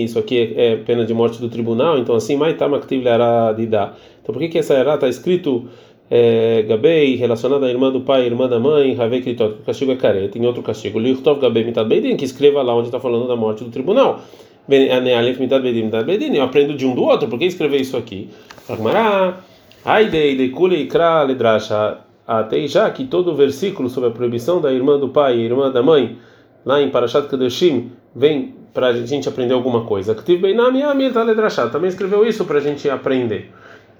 isso 0.04 0.18
aqui 0.18 0.54
é, 0.56 0.76
pena 0.76 1.04
de 1.04 1.12
morte 1.12 1.40
do 1.40 1.48
tribunal, 1.48 1.98
então 1.98 2.14
assim, 2.14 2.36
Maitamaktiv 2.36 3.04
Então 3.04 4.32
por 4.32 4.38
que, 4.38 4.48
que 4.48 4.58
essa 4.58 4.74
era 4.74 4.94
está 4.94 5.08
escrito 5.08 5.68
é, 6.10 6.62
Gabei, 6.62 7.16
relacionado 7.16 7.64
à 7.64 7.68
irmã 7.68 7.90
do 7.90 8.00
pai, 8.00 8.26
irmã 8.26 8.48
da 8.48 8.60
mãe, 8.60 8.94
Ravei 8.94 9.20
Kritot, 9.20 9.56
o 9.60 9.64
castigo 9.64 9.92
é 9.92 9.96
careta. 9.96 10.38
Em 10.38 10.46
outro 10.46 10.62
castigo, 10.62 10.98
Lichtov 10.98 11.40
Gabei 11.40 11.64
Mitad 11.64 11.86
Beidin, 11.86 12.16
que 12.16 12.24
escreva 12.24 12.62
lá 12.62 12.74
onde 12.74 12.88
está 12.88 13.00
falando 13.00 13.26
da 13.26 13.36
morte 13.36 13.64
do 13.64 13.70
tribunal. 13.70 14.20
Alef 14.68 15.40
Mitad 15.40 15.62
Beidin, 15.62 15.84
Mitad 15.84 16.04
Beidin, 16.04 16.34
eu 16.34 16.44
aprendo 16.44 16.74
de 16.74 16.86
um 16.86 16.94
do 16.94 17.02
outro, 17.02 17.28
por 17.28 17.38
que 17.38 17.44
escrever 17.44 17.80
isso 17.80 17.96
aqui? 17.96 18.28
Agmará, 18.68 19.40
Aidei, 19.84 20.36
Dekule, 20.36 20.82
Ikra, 20.82 21.22
Ledrasha, 21.22 21.98
até 22.26 22.66
já 22.66 22.90
que 22.90 23.04
todo 23.04 23.30
o 23.30 23.34
versículo 23.34 23.88
sobre 23.88 24.08
a 24.08 24.12
proibição 24.12 24.60
da 24.60 24.72
irmã 24.72 24.98
do 24.98 25.08
pai 25.08 25.36
e 25.36 25.42
irmã 25.42 25.70
da 25.70 25.82
mãe, 25.82 26.18
lá 26.64 26.82
em 26.82 26.90
Parashat 26.90 27.28
Kadeshim, 27.28 27.92
vem 28.14 28.54
para 28.74 28.88
a 28.88 29.06
gente 29.06 29.28
aprender 29.28 29.54
alguma 29.54 29.84
coisa. 29.84 30.14
Também 30.14 31.88
escreveu 31.88 32.26
isso 32.26 32.44
para 32.44 32.58
a 32.58 32.60
gente 32.60 32.90
aprender. 32.90 33.52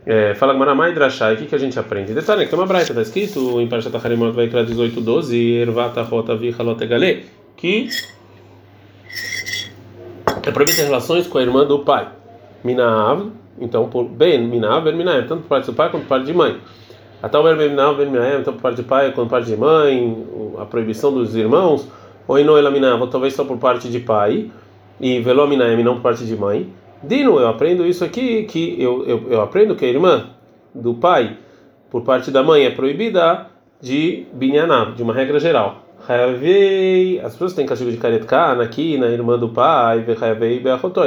É, 0.06 0.36
fala 0.36 0.54
Gmaramai 0.54 0.92
Drashai, 0.92 1.34
o 1.34 1.36
que, 1.36 1.46
que 1.46 1.54
a 1.56 1.58
gente 1.58 1.76
aprende? 1.80 2.14
Detalhe, 2.14 2.44
que 2.44 2.50
tem 2.50 2.56
uma 2.56 2.64
braita, 2.64 2.92
está 2.92 3.02
escrito 3.02 3.60
em 3.60 3.66
Parashat 3.66 3.92
Harimot 3.96 4.30
Vaikra 4.30 4.64
18, 4.64 5.00
12, 5.00 5.54
Ervata 5.56 6.00
Rota 6.02 6.36
Vichalot 6.36 6.80
Egale, 6.80 7.26
que 7.56 7.88
é 10.46 10.50
proibido 10.52 10.76
ter 10.76 10.84
relações 10.84 11.26
com 11.26 11.38
a 11.38 11.42
irmã 11.42 11.66
do 11.66 11.80
pai. 11.80 12.06
Minav, 12.62 13.32
então, 13.58 13.88
por 13.88 14.04
Ben, 14.04 14.46
Minav, 14.46 14.84
Ben 14.84 14.96
Minav, 14.96 15.26
tanto 15.26 15.42
por 15.42 15.48
parte 15.48 15.66
do 15.66 15.74
pai 15.74 15.90
quanto 15.90 16.02
por 16.04 16.10
parte 16.10 16.26
de 16.26 16.32
mãe. 16.32 16.56
Até 17.20 17.36
o 17.36 17.42
Ben 17.42 17.56
Minav, 17.56 17.96
Ben 17.96 18.08
Minav, 18.08 18.44
tanto 18.44 18.52
por 18.52 18.62
parte 18.62 18.76
de 18.76 18.82
pai 18.84 19.06
quanto 19.06 19.28
por 19.28 19.30
parte 19.30 19.48
de 19.48 19.56
mãe, 19.56 20.24
a 20.60 20.64
proibição 20.66 21.12
dos 21.12 21.34
irmãos, 21.34 21.88
ou 22.28 22.38
ino 22.38 22.56
elaminav, 22.56 23.00
ou 23.00 23.08
talvez 23.08 23.34
só 23.34 23.44
por 23.44 23.58
parte 23.58 23.88
de 23.88 23.98
pai, 23.98 24.52
e 25.00 25.18
velominaem 25.18 25.82
não 25.82 25.96
por 25.96 26.02
parte 26.02 26.24
de 26.24 26.36
mãe. 26.36 26.72
Dino, 27.02 27.38
eu 27.38 27.48
aprendo 27.48 27.86
isso 27.86 28.04
aqui, 28.04 28.44
que 28.44 28.80
eu, 28.80 29.04
eu, 29.06 29.26
eu 29.30 29.40
aprendo 29.40 29.76
que 29.76 29.84
a 29.84 29.88
irmã 29.88 30.30
do 30.74 30.94
pai, 30.94 31.36
por 31.90 32.02
parte 32.02 32.30
da 32.30 32.42
mãe, 32.42 32.64
é 32.64 32.70
proibida 32.70 33.46
de 33.80 34.26
binyanav, 34.32 34.94
de 34.94 35.02
uma 35.02 35.12
regra 35.12 35.38
geral. 35.38 35.82
As 37.24 37.32
pessoas 37.32 37.52
têm 37.52 37.66
castigo 37.66 37.90
de 37.90 37.96
caret 37.96 38.24
aqui 38.62 38.96
na 38.96 39.08
irmã 39.08 39.38
do 39.38 39.48
pai, 39.48 40.04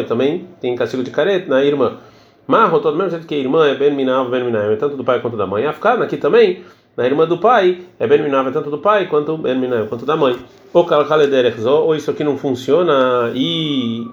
também 0.07 0.45
tem 0.59 0.75
castigo 0.75 1.03
de 1.03 1.11
caret 1.11 1.47
na 1.47 1.63
irmã. 1.63 1.97
Mas, 2.45 2.71
do 2.71 2.95
mesmo 2.95 3.11
jeito 3.11 3.27
que 3.27 3.35
a 3.35 3.37
irmã 3.37 3.67
é 3.67 3.75
ben 3.75 3.93
minav, 3.93 4.29
ben 4.29 4.43
é 4.55 4.75
tanto 4.75 4.97
do 4.97 5.03
pai 5.03 5.21
quanto 5.21 5.37
da 5.37 5.45
mãe. 5.45 5.65
Afkar 5.65 6.01
aqui 6.01 6.17
também, 6.17 6.63
na 6.97 7.05
irmã 7.05 7.25
do 7.27 7.37
pai, 7.37 7.81
é 7.99 8.07
ben 8.07 8.21
é 8.21 8.51
tanto 8.51 8.69
do 8.69 8.79
pai 8.79 9.07
quanto 9.07 9.37
ben 9.37 9.57
minav, 9.57 9.87
quanto 9.87 10.05
da 10.05 10.17
mãe. 10.17 10.35
Ou 10.73 11.95
isso 11.95 12.11
aqui 12.11 12.23
não 12.23 12.37
funciona 12.37 13.31
e 13.33 14.05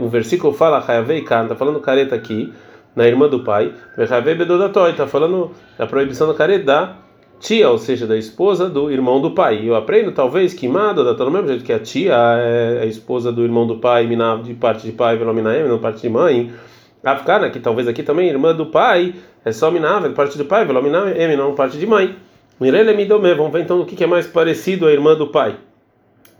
o 0.00 0.08
versículo 0.08 0.52
fala 0.52 0.84
Hayavei 0.86 1.22
Kan, 1.22 1.44
está 1.44 1.54
falando 1.54 1.80
careta 1.80 2.14
aqui, 2.14 2.52
na 2.94 3.06
irmã 3.06 3.28
do 3.28 3.40
pai, 3.40 3.72
Hayavei 3.96 4.34
Bedodatoi, 4.34 4.90
está 4.90 5.06
falando 5.06 5.52
da 5.78 5.86
proibição 5.86 6.26
da 6.26 6.34
careta 6.34 6.64
da 6.64 6.96
tia, 7.38 7.68
ou 7.68 7.78
seja, 7.78 8.06
da 8.06 8.16
esposa 8.16 8.68
do 8.68 8.90
irmão 8.90 9.20
do 9.20 9.32
pai. 9.32 9.60
Eu 9.62 9.74
aprendo, 9.74 10.12
talvez, 10.12 10.54
que 10.54 10.66
Mada, 10.66 11.04
do 11.14 11.30
mesmo 11.30 11.48
jeito 11.48 11.64
que 11.64 11.72
a 11.72 11.78
tia 11.78 12.14
é 12.14 12.82
a 12.82 12.86
esposa 12.86 13.30
do 13.30 13.42
irmão 13.42 13.66
do 13.66 13.76
pai, 13.76 14.08
de 14.42 14.54
parte 14.54 14.86
de 14.86 14.92
pai, 14.92 15.16
Velominaem, 15.16 15.68
não 15.68 15.78
parte 15.78 16.00
de 16.00 16.08
mãe. 16.08 16.52
Afkana, 17.04 17.50
que 17.50 17.60
talvez 17.60 17.86
aqui 17.86 18.02
também, 18.02 18.28
irmã 18.28 18.54
do 18.54 18.66
pai, 18.66 19.14
é 19.44 19.52
só 19.52 19.70
Minav, 19.70 20.08
parte 20.10 20.36
do 20.36 20.44
pai, 20.44 20.64
Velominaem, 20.64 21.36
não 21.36 21.54
parte 21.54 21.78
de 21.78 21.86
mãe. 21.86 22.16
Mirele 22.58 22.94
Midome, 22.94 23.34
vamos 23.34 23.52
ver 23.52 23.62
então 23.62 23.80
o 23.80 23.84
que 23.84 24.02
é 24.02 24.06
mais 24.06 24.26
parecido 24.26 24.86
à 24.86 24.92
irmã 24.92 25.14
do 25.14 25.28
pai. 25.28 25.56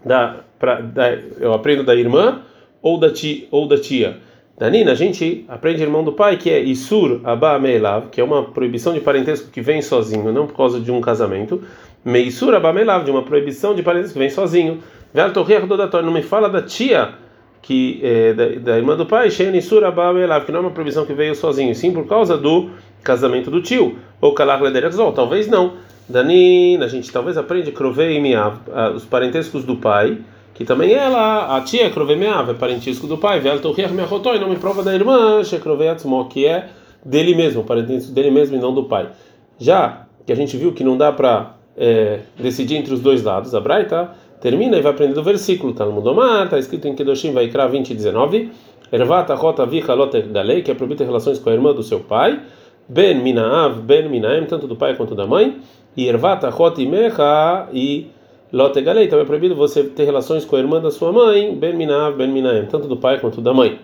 Da, 0.04 0.36
pra, 0.58 0.80
da, 0.80 1.12
eu 1.38 1.52
aprendo 1.52 1.84
da 1.84 1.94
irmã 1.94 2.40
ou 2.82 2.98
da 2.98 3.10
tia, 3.10 3.46
ou 3.50 3.66
da 3.66 3.78
tia. 3.78 4.18
Danina, 4.58 4.92
a 4.92 4.94
gente 4.94 5.44
aprende 5.48 5.82
irmão 5.82 6.02
do 6.02 6.12
pai 6.12 6.38
que 6.38 6.48
é 6.48 6.58
Isur 6.58 7.20
Abba 7.24 7.58
Meelav, 7.58 8.08
que 8.10 8.20
é 8.20 8.24
uma 8.24 8.42
proibição 8.42 8.94
de 8.94 9.00
parentesco 9.00 9.50
que 9.50 9.60
vem 9.60 9.82
sozinho, 9.82 10.32
não 10.32 10.46
por 10.46 10.56
causa 10.56 10.80
de 10.80 10.90
um 10.90 10.98
casamento. 10.98 11.62
Meisur 12.02 12.54
Abba 12.54 12.72
Meelav, 12.72 13.04
de 13.04 13.10
uma 13.10 13.22
proibição 13.22 13.74
de 13.74 13.82
parentesco 13.82 14.14
que 14.14 14.18
vem 14.18 14.30
sozinho. 14.30 14.82
Não 15.12 16.12
me 16.12 16.22
fala 16.22 16.48
da 16.48 16.62
tia 16.62 17.12
que 17.60 18.00
é, 18.02 18.32
da, 18.32 18.46
da, 18.46 18.76
irmã 18.78 18.96
do 18.96 19.04
pai, 19.04 19.28
Isur 19.28 19.84
Abba 19.84 20.12
Meelav, 20.14 20.46
que 20.46 20.52
não 20.52 20.60
é 20.60 20.62
uma 20.62 20.70
proibição 20.70 21.04
que 21.04 21.12
veio 21.12 21.34
sozinho, 21.34 21.74
sim 21.74 21.92
por 21.92 22.06
causa 22.06 22.38
do 22.38 22.70
casamento 23.02 23.50
do 23.50 23.60
tio. 23.60 23.98
Ou 24.22 24.32
Kalach 24.32 24.62
Lederexol, 24.62 25.12
talvez 25.12 25.48
não. 25.48 25.74
Danina, 26.08 26.86
a 26.86 26.88
gente 26.88 27.12
talvez 27.12 27.36
aprende 27.36 27.72
Krovei 27.72 28.18
Miav, 28.20 28.60
os 28.94 29.04
parentescos 29.04 29.64
do 29.64 29.76
pai 29.76 30.16
que 30.56 30.64
também 30.64 30.94
ela, 30.94 31.54
a 31.54 31.60
tia 31.60 31.90
Krovemeav, 31.90 32.50
é 32.50 32.54
parentisco 32.54 33.06
do 33.06 33.18
pai, 33.18 33.40
Vel 33.40 33.60
Torriach 33.60 33.92
Meachotoi, 33.92 34.38
não 34.38 34.48
me 34.48 34.56
prova 34.56 34.82
da 34.82 34.94
irmã, 34.94 35.44
Shekroveatzmo, 35.44 36.26
que 36.30 36.46
é 36.46 36.68
dele 37.04 37.34
mesmo, 37.34 37.62
parentisco 37.62 38.10
dele 38.12 38.30
mesmo 38.30 38.56
e 38.56 38.58
não 38.58 38.72
do 38.72 38.84
pai. 38.84 39.10
Já 39.58 40.06
que 40.24 40.32
a 40.32 40.34
gente 40.34 40.56
viu 40.56 40.72
que 40.72 40.82
não 40.82 40.96
dá 40.96 41.12
para 41.12 41.56
é, 41.76 42.20
decidir 42.38 42.76
entre 42.76 42.94
os 42.94 43.00
dois 43.00 43.22
lados, 43.22 43.54
a 43.54 43.60
Braita 43.60 44.12
termina 44.40 44.78
e 44.78 44.80
vai 44.80 44.92
aprender 44.92 45.12
do 45.12 45.22
versículo, 45.22 45.74
tá 45.74 45.84
no 45.84 45.92
Mudomar, 45.92 46.48
tá 46.48 46.58
escrito 46.58 46.88
em 46.88 46.94
Kedoshim 46.94 47.32
Vaikra 47.32 47.68
20 47.68 47.90
e 47.90 47.94
19, 47.94 48.50
Ervata 48.90 49.34
Rota 49.34 49.66
Vicha 49.66 49.92
Loter 49.92 50.26
Dalei, 50.26 50.62
que 50.62 50.70
é 50.70 50.76
relações 51.04 51.38
com 51.38 51.50
a 51.50 51.52
irmã 51.52 51.74
do 51.74 51.82
seu 51.82 52.00
pai, 52.00 52.40
Ben 52.88 53.22
Minaav, 53.22 53.78
Ben 53.82 54.08
Minaem, 54.08 54.46
tanto 54.46 54.66
do 54.66 54.74
pai 54.74 54.96
quanto 54.96 55.14
da 55.14 55.26
mãe, 55.26 55.58
e 55.94 56.08
Ervata 56.08 56.48
Rota 56.48 56.80
Imecha 56.80 57.68
e 57.74 58.06
Lote 58.52 58.80
Galei, 58.80 59.08
também 59.08 59.24
é 59.24 59.26
proibido 59.26 59.56
você 59.56 59.82
ter 59.82 60.04
relações 60.04 60.44
com 60.44 60.54
a 60.54 60.60
irmã 60.60 60.80
da 60.80 60.92
sua 60.92 61.10
mãe, 61.10 61.52
Ben 61.56 61.74
Minav, 61.74 62.16
Ben 62.16 62.28
Minaem, 62.28 62.66
tanto 62.66 62.86
do 62.86 62.96
pai 62.96 63.18
quanto 63.18 63.40
da 63.40 63.52
mãe. 63.52 63.80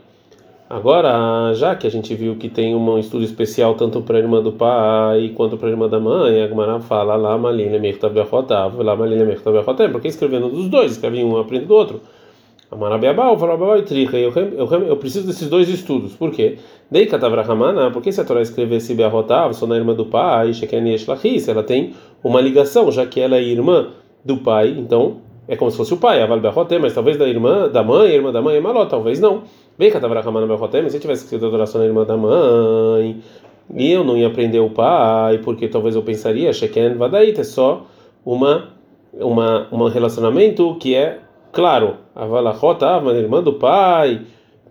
Agora, 0.71 1.53
já 1.53 1.75
que 1.75 1.85
a 1.85 1.91
gente 1.91 2.15
viu 2.15 2.37
que 2.37 2.49
tem 2.49 2.73
um 2.75 2.97
estudo 2.97 3.25
especial 3.25 3.75
tanto 3.75 4.01
para 4.03 4.19
a 4.19 4.21
irmã 4.21 4.41
do 4.41 4.53
pai 4.53 5.33
quanto 5.35 5.57
para 5.57 5.67
a 5.67 5.71
irmã 5.73 5.89
da 5.89 5.99
mãe, 5.99 6.41
a 6.41 6.47
Gemara 6.47 6.79
fala 6.79 7.17
lá 7.17 7.37
Malina 7.37 7.79
Mechtavechotav, 7.81 8.81
lá 8.81 8.95
Malina 8.95 9.25
Mechtavechotav, 9.25 9.91
porque 9.91 10.07
escrevendo 10.07 10.49
dos 10.49 10.69
dois, 10.69 10.93
escreve 10.93 11.25
um 11.25 11.37
aprende 11.39 11.67
do 11.67 11.75
outro. 11.75 12.01
Amarabiabal, 12.71 13.37
Farababal 13.39 13.81
e 13.81 13.83
Tricha, 13.83 14.17
eu, 14.17 14.97
preciso 14.97 15.27
desses 15.27 15.51
dois 15.51 15.69
estudos, 15.69 16.15
por 16.15 16.31
quê? 16.31 16.57
Dei 16.91 17.05
Katavrahamana, 17.05 17.91
porque 17.91 18.11
se 18.11 18.21
a 18.21 18.25
Torá 18.25 18.41
escrevesse 18.41 18.95
Beahotav, 18.95 19.53
sou 19.53 19.69
na 19.69 19.77
irmã 19.77 19.93
do 19.93 20.07
pai, 20.07 20.55
Sheken 20.55 20.89
Yeshlachis, 20.89 21.49
ela 21.49 21.63
tem 21.63 21.93
uma 22.25 22.41
ligação, 22.41 22.91
já 22.91 23.05
que 23.05 23.21
ela 23.21 23.37
é 23.37 23.43
irmã 23.43 23.89
do 24.25 24.39
pai, 24.39 24.75
então 24.79 25.19
é 25.49 25.57
como 25.57 25.71
se 25.71 25.77
fosse 25.77 25.93
o 25.93 25.97
pai, 25.97 26.23
a 26.23 26.27
Valberroté, 26.27 26.79
mas 26.79 26.95
talvez 26.95 27.17
da 27.17 27.29
irmã, 27.29 27.69
da 27.69 27.83
mãe, 27.83 28.11
irmã 28.11 28.33
da 28.33 28.41
mãe 28.41 28.57
é 28.57 28.61
maló, 28.61 28.87
talvez 28.87 29.21
não. 29.21 29.43
Bem, 29.79 29.91
Katavrahamana 29.91 30.47
Berroté, 30.47 30.81
mas 30.83 30.93
se 30.93 31.01
tivesse 31.01 31.25
escrito 31.25 31.45
a 31.45 31.49
adoração 31.49 31.81
na 31.81 31.87
irmã 31.87 32.05
da 32.05 32.17
mãe, 32.17 33.21
e 33.75 33.91
eu 33.91 34.05
não 34.05 34.17
ia 34.17 34.29
aprender 34.29 34.61
o 34.61 34.71
pai, 34.71 35.39
porque 35.39 35.67
talvez 35.67 35.97
eu 35.97 36.03
pensaria, 36.03 36.53
Sheken 36.53 36.95
Vadait, 36.95 37.39
é 37.39 37.45
só 37.45 37.87
uma, 38.25 38.69
uma, 39.15 39.67
um 39.73 39.89
relacionamento 39.89 40.77
que 40.77 40.95
é 40.95 41.19
claro. 41.51 41.97
A 42.15 42.27
Valachota, 42.27 42.87
a 42.87 43.13
irmã 43.15 43.43
do 43.43 43.55
pai, 43.55 44.23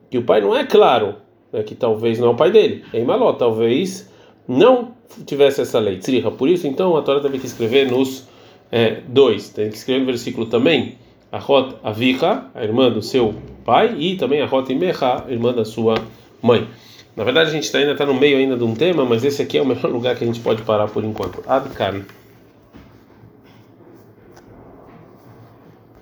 que 0.09 0.17
o 0.17 0.23
pai 0.23 0.39
não 0.39 0.55
é 0.55 0.63
claro, 0.65 1.15
é 1.51 1.63
que 1.63 1.75
talvez 1.75 2.19
não 2.19 2.27
é 2.27 2.31
o 2.31 2.35
pai 2.35 2.51
dele, 2.51 2.85
é 2.93 3.03
maló, 3.03 3.33
talvez 3.33 4.09
não 4.47 4.91
tivesse 5.25 5.61
essa 5.61 5.79
lei. 5.79 5.99
Por 6.37 6.47
isso, 6.47 6.67
então, 6.67 6.95
a 6.95 7.01
Torá 7.01 7.19
teve 7.19 7.39
que 7.39 7.45
escrever 7.45 7.89
nos 7.91 8.27
é, 8.71 9.01
dois. 9.07 9.49
Tem 9.49 9.69
que 9.69 9.75
escrever 9.75 9.99
no 9.99 10.05
versículo 10.05 10.45
também 10.45 10.95
a 11.31 11.37
Rot 11.37 11.75
Avika, 11.83 12.45
a 12.53 12.63
irmã 12.63 12.89
do 12.91 13.01
seu 13.01 13.33
pai, 13.63 13.95
e 13.97 14.15
também 14.15 14.41
a 14.41 14.45
Rot 14.45 14.71
Imecha, 14.71 15.23
a 15.27 15.31
irmã 15.31 15.53
da 15.53 15.65
sua 15.65 15.95
mãe. 16.41 16.67
Na 17.15 17.23
verdade, 17.23 17.49
a 17.49 17.53
gente 17.53 17.71
tá, 17.71 17.77
ainda 17.77 17.91
está 17.91 18.05
no 18.05 18.13
meio 18.13 18.37
ainda 18.37 18.55
de 18.55 18.63
um 18.63 18.73
tema, 18.73 19.05
mas 19.05 19.23
esse 19.23 19.41
aqui 19.41 19.57
é 19.57 19.61
o 19.61 19.65
melhor 19.65 19.91
lugar 19.91 20.15
que 20.15 20.23
a 20.23 20.27
gente 20.27 20.39
pode 20.39 20.61
parar 20.61 20.87
por 20.87 21.03
enquanto. 21.03 21.43
Adkan. 21.47 22.05